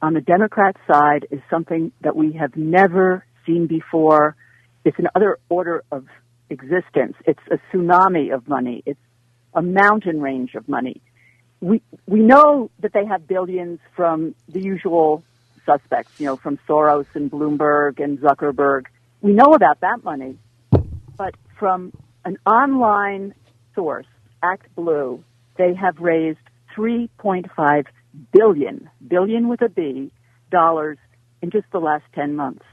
on 0.00 0.14
the 0.14 0.20
Democrat 0.20 0.76
side 0.86 1.26
is 1.30 1.40
something 1.50 1.90
that 2.02 2.14
we 2.14 2.32
have 2.32 2.56
never 2.56 3.24
seen 3.46 3.66
before. 3.66 4.36
It's 4.84 4.98
another 4.98 5.38
order 5.48 5.82
of 5.90 6.06
existence. 6.50 7.16
It's 7.26 7.40
a 7.50 7.58
tsunami 7.72 8.34
of 8.34 8.46
money. 8.48 8.82
It's 8.86 9.00
a 9.54 9.62
mountain 9.62 10.20
range 10.20 10.54
of 10.54 10.68
money. 10.68 11.00
We 11.60 11.80
we 12.06 12.20
know 12.20 12.70
that 12.80 12.92
they 12.92 13.06
have 13.06 13.26
billions 13.26 13.80
from 13.96 14.34
the 14.48 14.60
usual 14.60 15.24
suspects, 15.66 16.12
you 16.18 16.26
know, 16.26 16.36
from 16.36 16.58
Soros 16.68 17.06
and 17.14 17.30
Bloomberg 17.30 18.02
and 18.02 18.18
Zuckerberg. 18.18 18.86
We 19.20 19.32
know 19.32 19.54
about 19.54 19.80
that 19.80 20.04
money, 20.04 20.38
but 21.16 21.34
from 21.58 21.92
an 22.24 22.38
online 22.46 23.34
source, 23.74 24.06
ActBlue, 24.42 25.22
they 25.56 25.74
have 25.74 25.98
raised 25.98 26.38
3.5 26.76 27.84
billion, 28.32 28.90
billion 29.06 29.48
with 29.48 29.62
a 29.62 29.68
B, 29.68 30.10
dollars 30.50 30.98
in 31.42 31.50
just 31.50 31.66
the 31.72 31.78
last 31.78 32.04
10 32.14 32.34
months. 32.36 32.64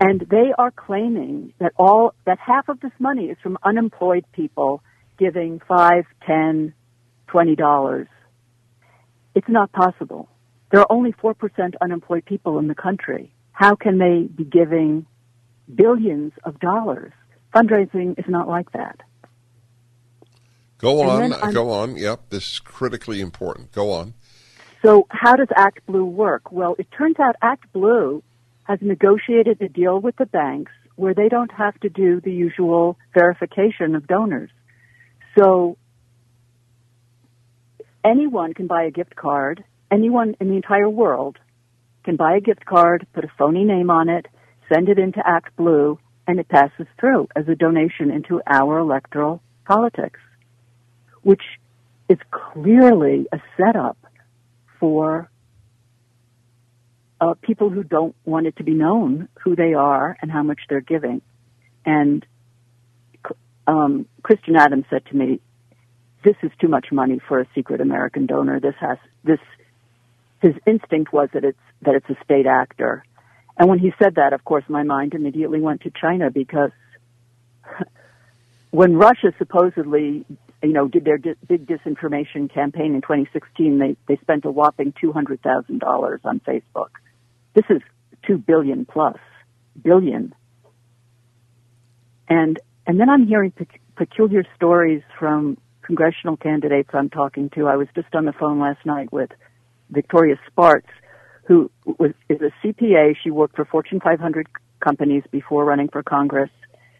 And 0.00 0.20
they 0.28 0.52
are 0.58 0.70
claiming 0.70 1.52
that 1.60 1.72
all, 1.76 2.14
that 2.26 2.38
half 2.38 2.68
of 2.68 2.80
this 2.80 2.92
money 2.98 3.26
is 3.26 3.36
from 3.42 3.58
unemployed 3.62 4.24
people 4.32 4.82
giving 5.18 5.60
five, 5.68 6.04
ten, 6.26 6.74
twenty 7.28 7.54
dollars. 7.54 8.08
It's 9.34 9.48
not 9.48 9.70
possible. 9.72 10.28
There 10.74 10.80
are 10.80 10.90
only 10.90 11.12
4% 11.12 11.74
unemployed 11.80 12.24
people 12.24 12.58
in 12.58 12.66
the 12.66 12.74
country. 12.74 13.32
How 13.52 13.76
can 13.76 13.98
they 13.98 14.22
be 14.22 14.42
giving 14.42 15.06
billions 15.72 16.32
of 16.42 16.58
dollars? 16.58 17.12
Fundraising 17.54 18.18
is 18.18 18.24
not 18.26 18.48
like 18.48 18.72
that. 18.72 18.98
Go 20.78 21.02
on, 21.02 21.32
uh, 21.32 21.52
go 21.52 21.70
on. 21.70 21.96
Yep, 21.96 22.30
this 22.30 22.54
is 22.54 22.58
critically 22.58 23.20
important. 23.20 23.70
Go 23.70 23.92
on. 23.92 24.14
So 24.84 25.06
how 25.10 25.36
does 25.36 25.46
ActBlue 25.56 26.10
work? 26.10 26.50
Well, 26.50 26.74
it 26.76 26.88
turns 26.90 27.20
out 27.20 27.36
ActBlue 27.40 28.24
has 28.64 28.80
negotiated 28.82 29.62
a 29.62 29.68
deal 29.68 30.00
with 30.00 30.16
the 30.16 30.26
banks 30.26 30.72
where 30.96 31.14
they 31.14 31.28
don't 31.28 31.52
have 31.52 31.78
to 31.82 31.88
do 31.88 32.20
the 32.20 32.32
usual 32.32 32.98
verification 33.16 33.94
of 33.94 34.08
donors. 34.08 34.50
So 35.38 35.76
anyone 38.04 38.54
can 38.54 38.66
buy 38.66 38.82
a 38.82 38.90
gift 38.90 39.14
card. 39.14 39.62
Anyone 39.90 40.36
in 40.40 40.48
the 40.48 40.56
entire 40.56 40.88
world 40.88 41.38
can 42.04 42.16
buy 42.16 42.36
a 42.36 42.40
gift 42.40 42.64
card, 42.64 43.06
put 43.12 43.24
a 43.24 43.32
phony 43.38 43.64
name 43.64 43.90
on 43.90 44.08
it, 44.08 44.26
send 44.72 44.88
it 44.88 44.98
into 44.98 45.20
ActBlue, 45.20 45.98
and 46.26 46.40
it 46.40 46.48
passes 46.48 46.86
through 46.98 47.28
as 47.36 47.48
a 47.48 47.54
donation 47.54 48.10
into 48.10 48.40
our 48.46 48.78
electoral 48.78 49.42
politics, 49.66 50.20
which 51.22 51.42
is 52.08 52.18
clearly 52.30 53.26
a 53.32 53.40
setup 53.56 53.98
for 54.80 55.30
uh, 57.20 57.34
people 57.40 57.70
who 57.70 57.82
don't 57.82 58.14
want 58.24 58.46
it 58.46 58.56
to 58.56 58.64
be 58.64 58.74
known 58.74 59.28
who 59.42 59.56
they 59.56 59.74
are 59.74 60.16
and 60.20 60.30
how 60.30 60.42
much 60.42 60.60
they're 60.68 60.80
giving. 60.80 61.22
And 61.86 62.24
um, 63.66 64.06
Christian 64.22 64.56
Adams 64.56 64.84
said 64.90 65.06
to 65.06 65.16
me, 65.16 65.40
"This 66.22 66.36
is 66.42 66.50
too 66.60 66.68
much 66.68 66.88
money 66.92 67.20
for 67.26 67.40
a 67.40 67.46
secret 67.54 67.80
American 67.80 68.26
donor. 68.26 68.60
This 68.60 68.74
has 68.80 68.98
this." 69.22 69.38
His 70.44 70.56
instinct 70.66 71.10
was 71.10 71.30
that 71.32 71.42
it's 71.42 71.58
that 71.80 71.94
it's 71.94 72.10
a 72.10 72.22
state 72.22 72.44
actor, 72.44 73.02
and 73.56 73.66
when 73.66 73.78
he 73.78 73.94
said 73.98 74.16
that, 74.16 74.34
of 74.34 74.44
course, 74.44 74.64
my 74.68 74.82
mind 74.82 75.14
immediately 75.14 75.58
went 75.58 75.80
to 75.84 75.90
China 75.90 76.30
because 76.30 76.70
when 78.70 78.94
Russia 78.94 79.32
supposedly, 79.38 80.26
you 80.62 80.72
know, 80.74 80.86
did 80.86 81.06
their 81.06 81.16
di- 81.16 81.36
big 81.48 81.66
disinformation 81.66 82.52
campaign 82.52 82.94
in 82.94 83.00
2016, 83.00 83.78
they 83.78 83.96
they 84.06 84.20
spent 84.20 84.44
a 84.44 84.50
whopping 84.50 84.92
two 85.00 85.12
hundred 85.12 85.40
thousand 85.40 85.78
dollars 85.78 86.20
on 86.24 86.40
Facebook. 86.40 86.90
This 87.54 87.64
is 87.70 87.80
two 88.26 88.36
billion 88.36 88.84
plus 88.84 89.16
billion, 89.82 90.34
and 92.28 92.60
and 92.86 93.00
then 93.00 93.08
I'm 93.08 93.26
hearing 93.26 93.50
pec- 93.50 93.80
peculiar 93.96 94.44
stories 94.56 95.00
from 95.18 95.56
congressional 95.80 96.36
candidates 96.36 96.90
I'm 96.92 97.08
talking 97.08 97.48
to. 97.54 97.66
I 97.66 97.76
was 97.76 97.88
just 97.94 98.14
on 98.14 98.26
the 98.26 98.34
phone 98.34 98.60
last 98.60 98.84
night 98.84 99.10
with 99.10 99.30
Victoria 99.90 100.36
Spartz, 100.46 100.88
who 101.44 101.70
was 101.98 102.12
is 102.28 102.40
a 102.40 102.52
CPA. 102.66 103.16
She 103.22 103.30
worked 103.30 103.56
for 103.56 103.64
Fortune 103.64 104.00
500 104.00 104.46
companies 104.80 105.22
before 105.30 105.64
running 105.64 105.88
for 105.88 106.02
Congress. 106.02 106.50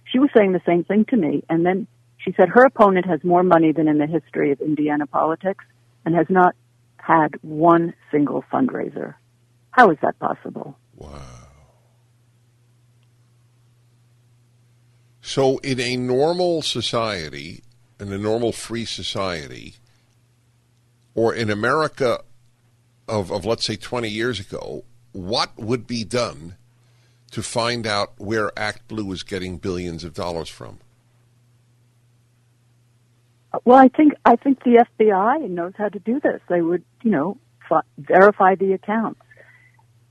She 0.05 0.18
was 0.18 0.31
saying 0.37 0.53
the 0.53 0.62
same 0.66 0.85
thing 0.85 1.05
to 1.07 1.16
me, 1.16 1.42
and 1.49 1.64
then 1.64 1.87
she 2.18 2.33
said 2.33 2.49
her 2.49 2.64
opponent 2.64 3.07
has 3.07 3.23
more 3.25 3.42
money 3.42 3.73
than 3.73 3.88
in 3.88 3.99
the 3.99 4.07
history 4.07 4.53
of 4.53 4.61
Indiana 4.61 5.07
politics 5.07 5.64
and 6.05 6.14
has 6.14 6.27
not 6.29 6.55
had 6.97 7.35
one 7.42 7.94
single 8.11 8.42
fundraiser. 8.53 9.14
How 9.70 9.90
is 9.90 9.99
that 10.03 10.18
possible? 10.18 10.79
Wow. 10.97 11.20
So, 15.20 15.59
in 15.59 15.81
a 15.81 15.97
normal 15.97 16.62
society, 16.62 17.62
in 17.99 18.12
a 18.12 18.18
normal 18.18 18.53
free 18.53 18.85
society, 18.85 19.75
or 21.14 21.35
in 21.35 21.51
America 21.51 22.20
of, 23.08 23.30
of 23.30 23.44
let's 23.44 23.64
say 23.64 23.76
20 23.76 24.08
years 24.08 24.40
ago, 24.40 24.84
what 25.12 25.56
would 25.56 25.86
be 25.86 26.04
done 26.04 26.56
to 27.30 27.42
find 27.42 27.86
out 27.86 28.12
where 28.18 28.50
ActBlue 28.50 29.12
is 29.12 29.22
getting 29.22 29.58
billions 29.58 30.04
of 30.04 30.14
dollars 30.14 30.48
from? 30.48 30.78
Well, 33.64 33.78
I 33.78 33.88
think 33.88 34.14
I 34.24 34.36
think 34.36 34.64
the 34.64 34.84
FBI 34.98 35.48
knows 35.48 35.72
how 35.76 35.88
to 35.88 35.98
do 36.00 36.18
this. 36.18 36.40
They 36.48 36.60
would, 36.60 36.82
you 37.02 37.10
know, 37.12 37.38
f- 37.70 37.84
verify 37.98 38.56
the 38.56 38.72
accounts. 38.72 39.20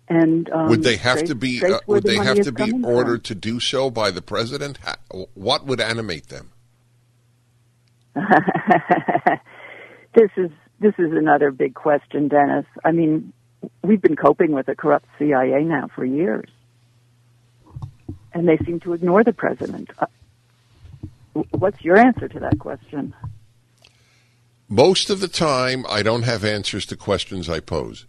And 0.07 0.49
um, 0.51 0.69
would 0.69 0.83
they 0.83 0.95
have 0.97 1.17
trace- 1.19 1.29
to 1.29 1.35
be? 1.35 1.61
Uh, 1.63 1.79
would 1.87 2.03
the 2.03 2.09
they 2.09 2.15
have 2.17 2.41
to 2.41 2.51
be 2.51 2.71
ordered 2.83 3.27
from. 3.27 3.35
to 3.35 3.35
do 3.35 3.59
so 3.59 3.89
by 3.89 4.11
the 4.11 4.21
president? 4.21 4.79
What 5.33 5.65
would 5.65 5.81
animate 5.81 6.27
them? 6.27 6.51
this 10.15 10.29
is 10.37 10.51
this 10.83 10.93
is 10.99 11.13
another 11.13 11.49
big 11.49 11.73
question, 11.73 12.27
Dennis. 12.27 12.65
I 12.83 12.91
mean, 12.91 13.31
we've 13.81 14.01
been 14.01 14.17
coping 14.17 14.51
with 14.51 14.67
a 14.67 14.75
corrupt 14.75 15.05
CIA 15.17 15.63
now 15.63 15.87
for 15.95 16.03
years, 16.03 16.49
and 18.33 18.47
they 18.47 18.57
seem 18.57 18.81
to 18.81 18.93
ignore 18.93 19.23
the 19.23 19.33
president. 19.33 19.89
Uh, 19.97 20.05
what's 21.51 21.81
your 21.83 21.97
answer 21.97 22.27
to 22.27 22.39
that 22.41 22.59
question? 22.59 23.15
Most 24.67 25.09
of 25.09 25.21
the 25.21 25.27
time, 25.27 25.85
I 25.89 26.03
don't 26.03 26.23
have 26.23 26.43
answers 26.43 26.85
to 26.87 26.97
questions 26.97 27.49
I 27.49 27.61
pose. 27.61 28.05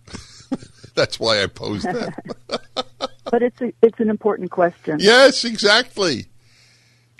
That's 0.94 1.20
why 1.20 1.42
I 1.42 1.46
pose 1.46 1.84
them. 1.84 2.12
But 3.30 3.42
it's 3.42 3.60
a, 3.62 3.72
it's 3.82 3.98
an 3.98 4.10
important 4.10 4.50
question. 4.50 4.98
yes, 5.00 5.44
exactly. 5.44 6.26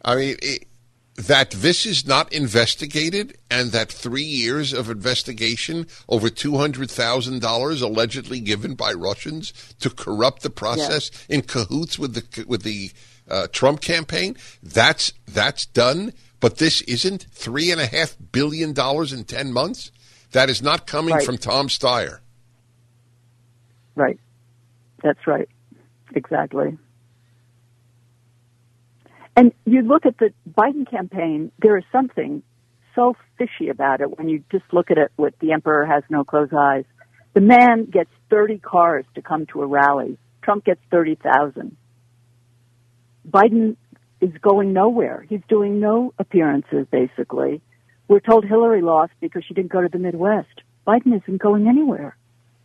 I 0.05 0.14
mean, 0.14 0.37
it, 0.43 0.67
that 1.16 1.50
this 1.50 1.87
is 1.87 2.07
not 2.07 2.33
investigated 2.33 3.38
and 3.50 3.70
that 3.70 3.90
three 3.90 4.22
years 4.24 4.72
of 4.72 4.90
investigation 4.90 5.87
over 6.09 6.29
$200,000 6.29 7.83
allegedly 7.83 8.40
given 8.40 8.74
by 8.74 8.92
Russians 8.92 9.53
to 9.81 9.90
corrupt 9.90 10.42
the 10.42 10.50
process 10.50 11.11
in 11.29 11.42
cahoots 11.42 11.98
with 11.98 12.14
the, 12.14 12.44
with 12.46 12.62
the 12.62 12.90
uh, 13.31 13.46
Trump 13.53 13.81
campaign, 13.81 14.37
that's, 14.62 15.12
that's 15.27 15.66
done. 15.66 16.12
But 16.40 16.59
this 16.59 16.83
isn't 16.83 17.27
three 17.31 17.70
and 17.70 17.81
a 17.81 17.87
half 17.87 18.16
billion 18.33 18.72
dollars 18.72 19.12
in 19.12 19.24
10 19.24 19.53
months. 19.53 19.92
That 20.33 20.50
is 20.50 20.61
not 20.62 20.87
coming 20.87 21.14
Right. 21.14 21.24
from 21.24 21.38
Tom 21.38 21.68
Steyer. 21.68 22.18
Right. 23.94 24.18
That's 25.03 25.27
right. 25.29 25.48
Exactly. 26.14 26.77
And 29.37 29.53
you 29.64 29.83
look 29.83 30.07
at 30.07 30.18
the 30.18 30.33
Biden 30.49 30.88
campaign, 30.88 31.51
there 31.59 31.77
is 31.77 31.85
something 31.90 32.42
so 32.94 33.16
fishy 33.37 33.68
about 33.68 34.01
it 34.01 34.16
when 34.16 34.29
you 34.29 34.44
just 34.53 34.64
look 34.73 34.90
at 34.90 34.99
it 34.99 35.11
with 35.16 35.35
the 35.40 35.53
emperor 35.53 35.85
has 35.85 36.05
no 36.09 36.25
closed 36.25 36.55
eyes. 36.55 36.85
The 37.33 37.40
man 37.40 37.87
gets 37.87 38.11
30 38.31 38.59
cars 38.59 39.05
to 39.16 39.23
come 39.23 39.47
to 39.47 39.62
a 39.62 39.66
rally. 39.66 40.18
Trump 40.42 40.64
gets 40.64 40.81
30,000. 40.90 41.77
Biden 43.29 43.77
is 44.20 44.31
going 44.40 44.73
nowhere. 44.73 45.27
He's 45.29 45.40
doing 45.49 45.81
no 45.81 46.14
appearances, 46.18 46.87
basically. 46.90 47.61
We're 48.07 48.20
told 48.20 48.44
Hillary 48.44 48.83
lost 48.83 49.12
because 49.20 49.44
she 49.44 49.55
didn't 49.55 49.73
go 49.73 49.81
to 49.81 49.88
the 49.88 49.99
Midwest. 49.99 50.61
Biden 50.87 51.20
isn't 51.20 51.38
going 51.38 51.66
anywhere. 51.66 52.16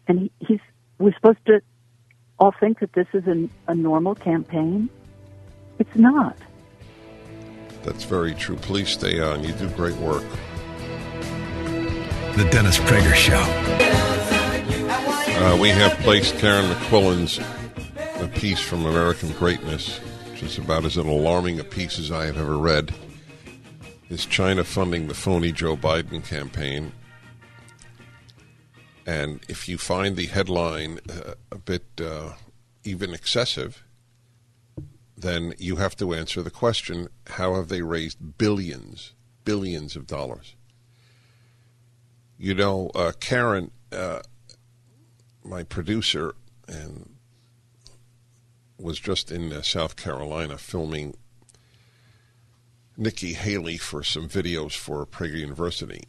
And 0.08 0.20
he, 0.20 0.32
he's, 0.40 0.60
we're 1.00 1.14
supposed 1.14 1.44
to 1.48 1.62
all 2.38 2.54
think 2.60 2.80
that 2.80 2.94
this 2.94 3.08
is 3.14 3.26
an, 3.26 3.50
a 3.68 3.74
normal 3.74 4.16
campaign. 4.16 4.90
It's 5.80 5.96
not. 5.96 6.38
That's 7.84 8.04
very 8.04 8.34
true. 8.34 8.56
Please 8.58 8.90
stay 8.90 9.20
on. 9.20 9.44
You 9.44 9.54
do 9.54 9.70
great 9.70 9.96
work. 9.98 10.24
The 12.36 12.48
Dennis 12.52 12.78
Prager 12.78 13.14
Show. 13.14 13.44
Uh, 15.42 15.58
we 15.60 15.70
have 15.70 15.94
placed 16.00 16.38
Karin 16.38 16.66
McQuillan's 16.66 17.40
a 18.22 18.28
piece 18.28 18.60
from 18.60 18.86
American 18.86 19.32
Greatness, 19.34 20.00
which 20.32 20.44
is 20.44 20.58
about 20.58 20.86
as 20.86 20.98
an 20.98 21.08
alarming 21.08 21.60
a 21.60 21.64
piece 21.64 21.98
as 21.98 22.12
I 22.12 22.26
have 22.26 22.38
ever 22.38 22.58
read. 22.58 22.94
Is 24.10 24.26
China 24.26 24.64
funding 24.64 25.08
the 25.08 25.14
phony 25.14 25.52
Joe 25.52 25.78
Biden 25.78 26.24
campaign? 26.24 26.92
And 29.06 29.40
if 29.48 29.70
you 29.70 29.78
find 29.78 30.16
the 30.16 30.26
headline 30.28 31.00
uh, 31.10 31.36
a 31.52 31.58
bit 31.58 31.86
uh, 32.00 32.34
even 32.84 33.14
excessive, 33.14 33.84
then 35.22 35.54
you 35.58 35.76
have 35.78 35.96
to 35.98 36.14
answer 36.14 36.42
the 36.42 36.50
question 36.50 37.10
how 37.32 37.56
have 37.56 37.68
they 37.68 37.82
raised 37.82 38.38
billions, 38.38 39.14
billions 39.44 39.96
of 39.96 40.08
dollars? 40.08 40.56
You 42.38 42.56
know, 42.56 42.90
uh, 42.96 43.12
Karin, 43.20 43.72
uh, 43.92 44.22
my 45.44 45.64
producer, 45.64 46.36
and 46.68 47.10
was 48.80 48.98
just 49.00 49.30
in 49.30 49.52
uh, 49.52 49.62
South 49.62 49.98
Carolina 49.98 50.58
filming 50.58 51.16
Nikki 52.96 53.34
Haley 53.34 53.78
for 53.78 54.04
some 54.04 54.30
videos 54.30 54.74
for 54.78 55.06
Prager 55.06 55.38
University, 55.40 56.04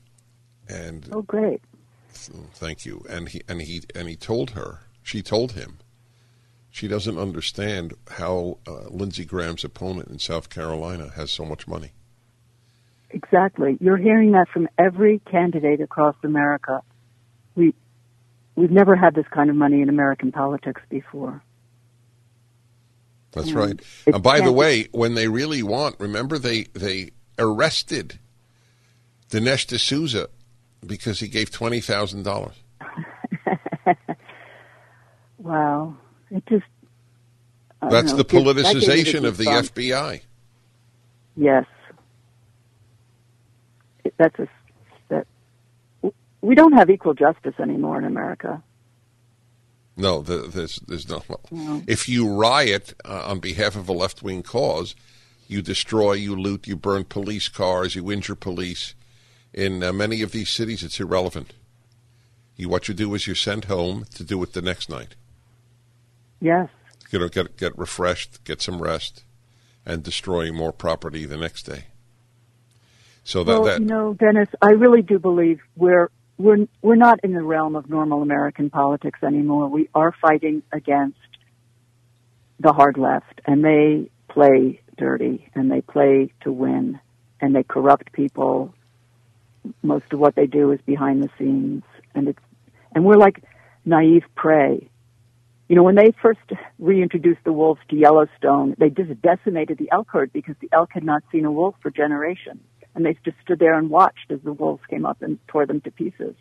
and 0.69 1.09
Oh, 1.11 1.23
great. 1.23 1.61
thank 2.13 2.85
you. 2.87 3.05
And 3.09 3.29
he 3.31 3.43
and 3.49 3.63
he 3.63 3.83
and 3.95 4.09
he 4.09 4.15
told 4.17 4.51
her, 4.51 4.81
she 5.03 5.23
told 5.23 5.53
him, 5.53 5.79
she 6.71 6.87
doesn't 6.89 7.19
understand 7.19 7.95
how 8.13 8.59
uh, 8.67 8.89
Lindsey 8.89 9.25
Graham's 9.25 9.65
opponent 9.65 10.09
in 10.09 10.19
South 10.19 10.49
Carolina 10.51 11.11
has 11.17 11.31
so 11.31 11.45
much 11.45 11.67
money. 11.69 11.93
Exactly. 13.11 13.77
You're 13.81 13.97
hearing 13.97 14.33
that 14.33 14.49
from 14.49 14.69
every 14.79 15.19
candidate 15.31 15.81
across 15.81 16.15
America. 16.23 16.81
We, 17.57 17.75
we've 18.55 18.71
never 18.71 18.95
had 18.95 19.15
this 19.17 19.27
kind 19.33 19.51
of 19.51 19.57
money 19.57 19.83
in 19.83 19.89
American 19.89 20.31
politics 20.31 20.81
before. 20.89 21.43
That's 23.33 23.51
Mm. 23.51 23.55
right. 23.57 23.81
And 24.15 24.23
by 24.23 24.41
the 24.41 24.53
way, 24.53 24.89
when 24.93 25.15
they 25.15 25.29
really 25.29 25.63
want, 25.63 25.97
remember 26.01 26.37
they 26.39 26.65
they 26.73 27.11
arrested 27.39 28.19
Dinesh 29.31 29.67
D'Souza 29.69 30.29
because 30.85 31.21
he 31.21 31.29
gave 31.29 31.51
twenty 31.51 31.81
thousand 31.81 32.25
dollars. 32.25 32.57
Wow. 35.39 35.97
It 36.31 36.45
just. 36.47 36.65
That's 37.83 38.13
know, 38.13 38.19
the 38.19 38.25
it 38.25 38.29
gives- 38.29 38.45
that 38.45 38.75
gave 38.75 38.75
me 38.75 38.83
politicization 38.83 39.25
of 39.27 39.37
the. 39.37 39.45
FBI. 39.45 40.21
Yes. 41.37 41.65
That's 44.17 44.39
a 44.39 44.49
that 45.09 45.27
we 46.43 46.55
don't 46.55 46.73
have 46.73 46.91
equal 46.91 47.15
justice 47.15 47.55
anymore 47.59 47.99
in 47.99 48.05
America. 48.05 48.63
No, 49.97 50.23
the, 50.23 50.39
there's 50.39 50.77
there's 50.87 51.09
no. 51.09 51.23
No. 51.51 51.83
If 51.87 52.09
you 52.09 52.29
riot 52.29 52.95
uh, 53.05 53.25
on 53.27 53.41
behalf 53.41 53.77
of 53.77 53.89
a 53.89 53.93
left 53.93 54.23
wing 54.23 54.43
cause, 54.43 54.95
you 55.47 55.63
destroy, 55.63 56.13
you 56.13 56.37
loot, 56.37 56.67
you 56.67 56.77
burn 56.77 57.05
police 57.05 57.49
cars, 57.49 57.95
you 57.95 58.11
injure 58.11 58.35
police. 58.35 58.95
In 59.53 59.83
uh, 59.83 59.93
many 59.93 60.23
of 60.23 60.33
these 60.33 60.49
cities, 60.49 60.83
it's 60.83 61.01
irrelevant. 61.01 61.53
You 62.57 62.69
what 62.69 62.89
you 62.89 62.95
do 62.95 63.15
is 63.15 63.27
you're 63.27 63.37
sent 63.37 63.65
home 63.67 64.05
to 64.15 64.23
do 64.23 64.43
it 64.43 64.53
the 64.53 64.63
next 64.63 64.89
night. 64.89 65.17
Yes. 66.41 66.69
You 67.11 67.19
know, 67.19 67.29
get 67.29 67.57
get 67.57 67.77
refreshed, 67.79 68.45
get 68.45 68.63
some 68.63 68.81
rest, 68.81 69.25
and 69.85 70.03
destroy 70.03 70.53
more 70.53 70.73
property 70.73 71.27
the 71.27 71.37
next 71.37 71.65
day. 71.65 71.87
So 73.25 73.45
that 73.45 73.53
well, 73.53 73.65
that 73.65 73.81
you 73.81 73.87
know, 73.87 74.15
Dennis, 74.15 74.49
I 74.63 74.71
really 74.71 75.03
do 75.03 75.19
believe 75.19 75.61
we're 75.77 76.11
we're 76.39 76.67
we're 76.83 76.97
not 76.97 77.21
in 77.23 77.35
the 77.35 77.43
realm 77.43 77.77
of 77.77 77.91
normal 77.91 78.23
American 78.23 78.71
politics 78.71 79.23
anymore. 79.23 79.69
We 79.69 79.89
are 79.95 80.13
fighting 80.21 80.63
against 80.73 81.19
the 82.59 82.73
hard 82.73 82.97
left, 82.97 83.41
and 83.47 83.65
they 83.65 84.11
play 84.29 84.81
dirty, 84.97 85.49
and 85.55 85.71
they 85.71 85.81
play 85.81 86.33
to 86.43 86.53
win, 86.53 86.99
and 87.41 87.55
they 87.55 87.63
corrupt 87.63 88.13
people. 88.13 88.75
Most 89.83 90.13
of 90.13 90.19
what 90.19 90.35
they 90.35 90.47
do 90.47 90.73
is 90.73 90.81
behind 90.87 91.23
the 91.23 91.29
scenes, 91.39 91.83
and 92.15 92.29
it's 92.29 92.43
and 92.95 93.05
we're 93.05 93.17
like 93.17 93.45
naive 93.85 94.25
prey. 94.35 94.89
You 95.71 95.77
know, 95.77 95.85
when 95.85 95.95
they 95.95 96.13
first 96.21 96.41
reintroduced 96.81 97.45
the 97.45 97.53
wolves 97.53 97.81
to 97.91 97.97
Yellowstone, 97.97 98.75
they 98.79 98.91
just 98.91 99.23
decimated 99.23 99.79
the 99.79 99.89
elk 99.93 100.09
herd 100.11 100.33
because 100.33 100.57
the 100.61 100.69
elk 100.73 100.91
had 100.93 101.05
not 101.05 101.23
seen 101.31 101.45
a 101.45 101.53
wolf 101.53 101.77
for 101.81 101.93
generations. 101.93 102.61
And 102.93 103.07
they 103.07 103.17
just 103.25 103.37
stood 103.45 103.61
there 103.61 103.79
and 103.79 103.89
watched 103.89 104.33
as 104.33 104.41
the 104.43 104.53
wolves 104.53 104.83
came 104.91 105.07
up 105.07 105.23
and 105.23 105.39
tore 105.47 105.67
them 105.67 105.81
to 105.83 105.93
pieces. 105.93 106.35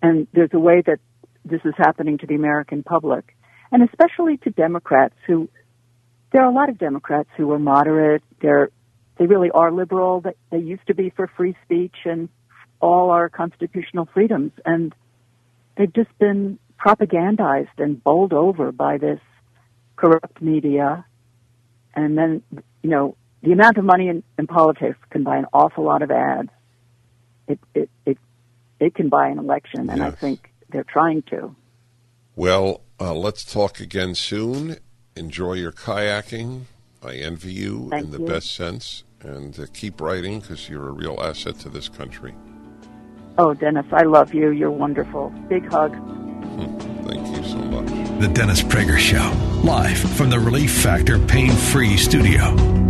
And 0.00 0.26
there's 0.32 0.54
a 0.54 0.58
way 0.58 0.82
that 0.86 1.00
this 1.44 1.60
is 1.66 1.74
happening 1.76 2.16
to 2.16 2.26
the 2.26 2.34
American 2.34 2.82
public, 2.82 3.36
and 3.72 3.82
especially 3.82 4.38
to 4.38 4.48
Democrats 4.48 5.16
who 5.26 5.50
there 6.32 6.40
are 6.40 6.50
a 6.50 6.54
lot 6.54 6.70
of 6.70 6.78
Democrats 6.78 7.28
who 7.36 7.52
are 7.52 7.58
moderate. 7.58 8.22
They're 8.40 8.70
they 9.18 9.26
really 9.26 9.50
are 9.50 9.70
liberal. 9.70 10.22
They, 10.22 10.32
they 10.50 10.64
used 10.64 10.86
to 10.86 10.94
be 10.94 11.10
for 11.10 11.26
free 11.36 11.54
speech 11.66 11.96
and 12.06 12.30
all 12.80 13.10
our 13.10 13.28
constitutional 13.28 14.08
freedoms, 14.14 14.52
and 14.64 14.94
they've 15.76 15.92
just 15.92 16.18
been 16.18 16.58
propagandized 16.80 17.78
and 17.78 18.02
bowled 18.02 18.32
over 18.32 18.72
by 18.72 18.98
this 18.98 19.20
corrupt 19.96 20.40
media. 20.40 21.04
And 21.94 22.16
then, 22.16 22.42
you 22.82 22.90
know, 22.90 23.16
the 23.42 23.52
amount 23.52 23.76
of 23.76 23.84
money 23.84 24.08
in, 24.08 24.22
in 24.38 24.46
politics 24.46 24.98
can 25.10 25.22
buy 25.22 25.36
an 25.36 25.46
awful 25.52 25.84
lot 25.84 26.02
of 26.02 26.10
ads. 26.10 26.50
It 27.48 27.58
it 27.74 27.90
it 28.06 28.18
it 28.78 28.94
can 28.94 29.08
buy 29.08 29.28
an 29.28 29.38
election, 29.38 29.90
and 29.90 30.02
I 30.02 30.10
think 30.10 30.52
they're 30.70 30.84
trying 30.84 31.22
to. 31.30 31.54
Well, 32.36 32.82
uh, 33.00 33.14
let's 33.14 33.44
talk 33.44 33.80
again 33.80 34.14
soon. 34.14 34.76
Enjoy 35.16 35.54
your 35.54 35.72
kayaking. 35.72 36.62
I 37.02 37.14
envy 37.14 37.52
you 37.52 37.88
Thank 37.90 38.04
in 38.04 38.10
the 38.12 38.20
you. 38.20 38.26
best 38.26 38.54
sense. 38.54 39.04
And 39.22 39.58
uh, 39.58 39.66
keep 39.74 40.00
writing 40.00 40.40
because 40.40 40.68
you're 40.68 40.88
a 40.88 40.92
real 40.92 41.18
asset 41.20 41.58
to 41.60 41.68
this 41.68 41.88
country. 41.88 42.34
Oh, 43.36 43.52
Dennis, 43.52 43.86
I 43.92 44.02
love 44.04 44.32
you. 44.32 44.50
You're 44.50 44.70
wonderful. 44.70 45.30
Big 45.48 45.66
hug. 45.70 45.94
The 48.20 48.28
Dennis 48.28 48.62
Prager 48.62 48.98
Show, 48.98 49.32
live 49.64 49.96
from 49.96 50.28
the 50.28 50.38
Relief 50.38 50.82
Factor 50.82 51.18
Pain 51.18 51.52
Free 51.52 51.96
Studio. 51.96 52.89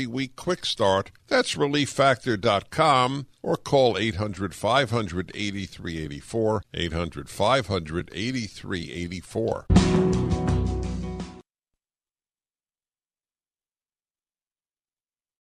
three 0.00 0.06
week 0.06 0.36
quick 0.36 0.64
start. 0.64 1.10
That's 1.28 1.56
relieffactor.com 1.56 3.26
or 3.42 3.56
call 3.56 3.98
800 3.98 4.54
500 4.54 5.30
8384. 5.34 6.62
800 6.72 7.28
500 7.28 8.10
8384. 8.12 10.29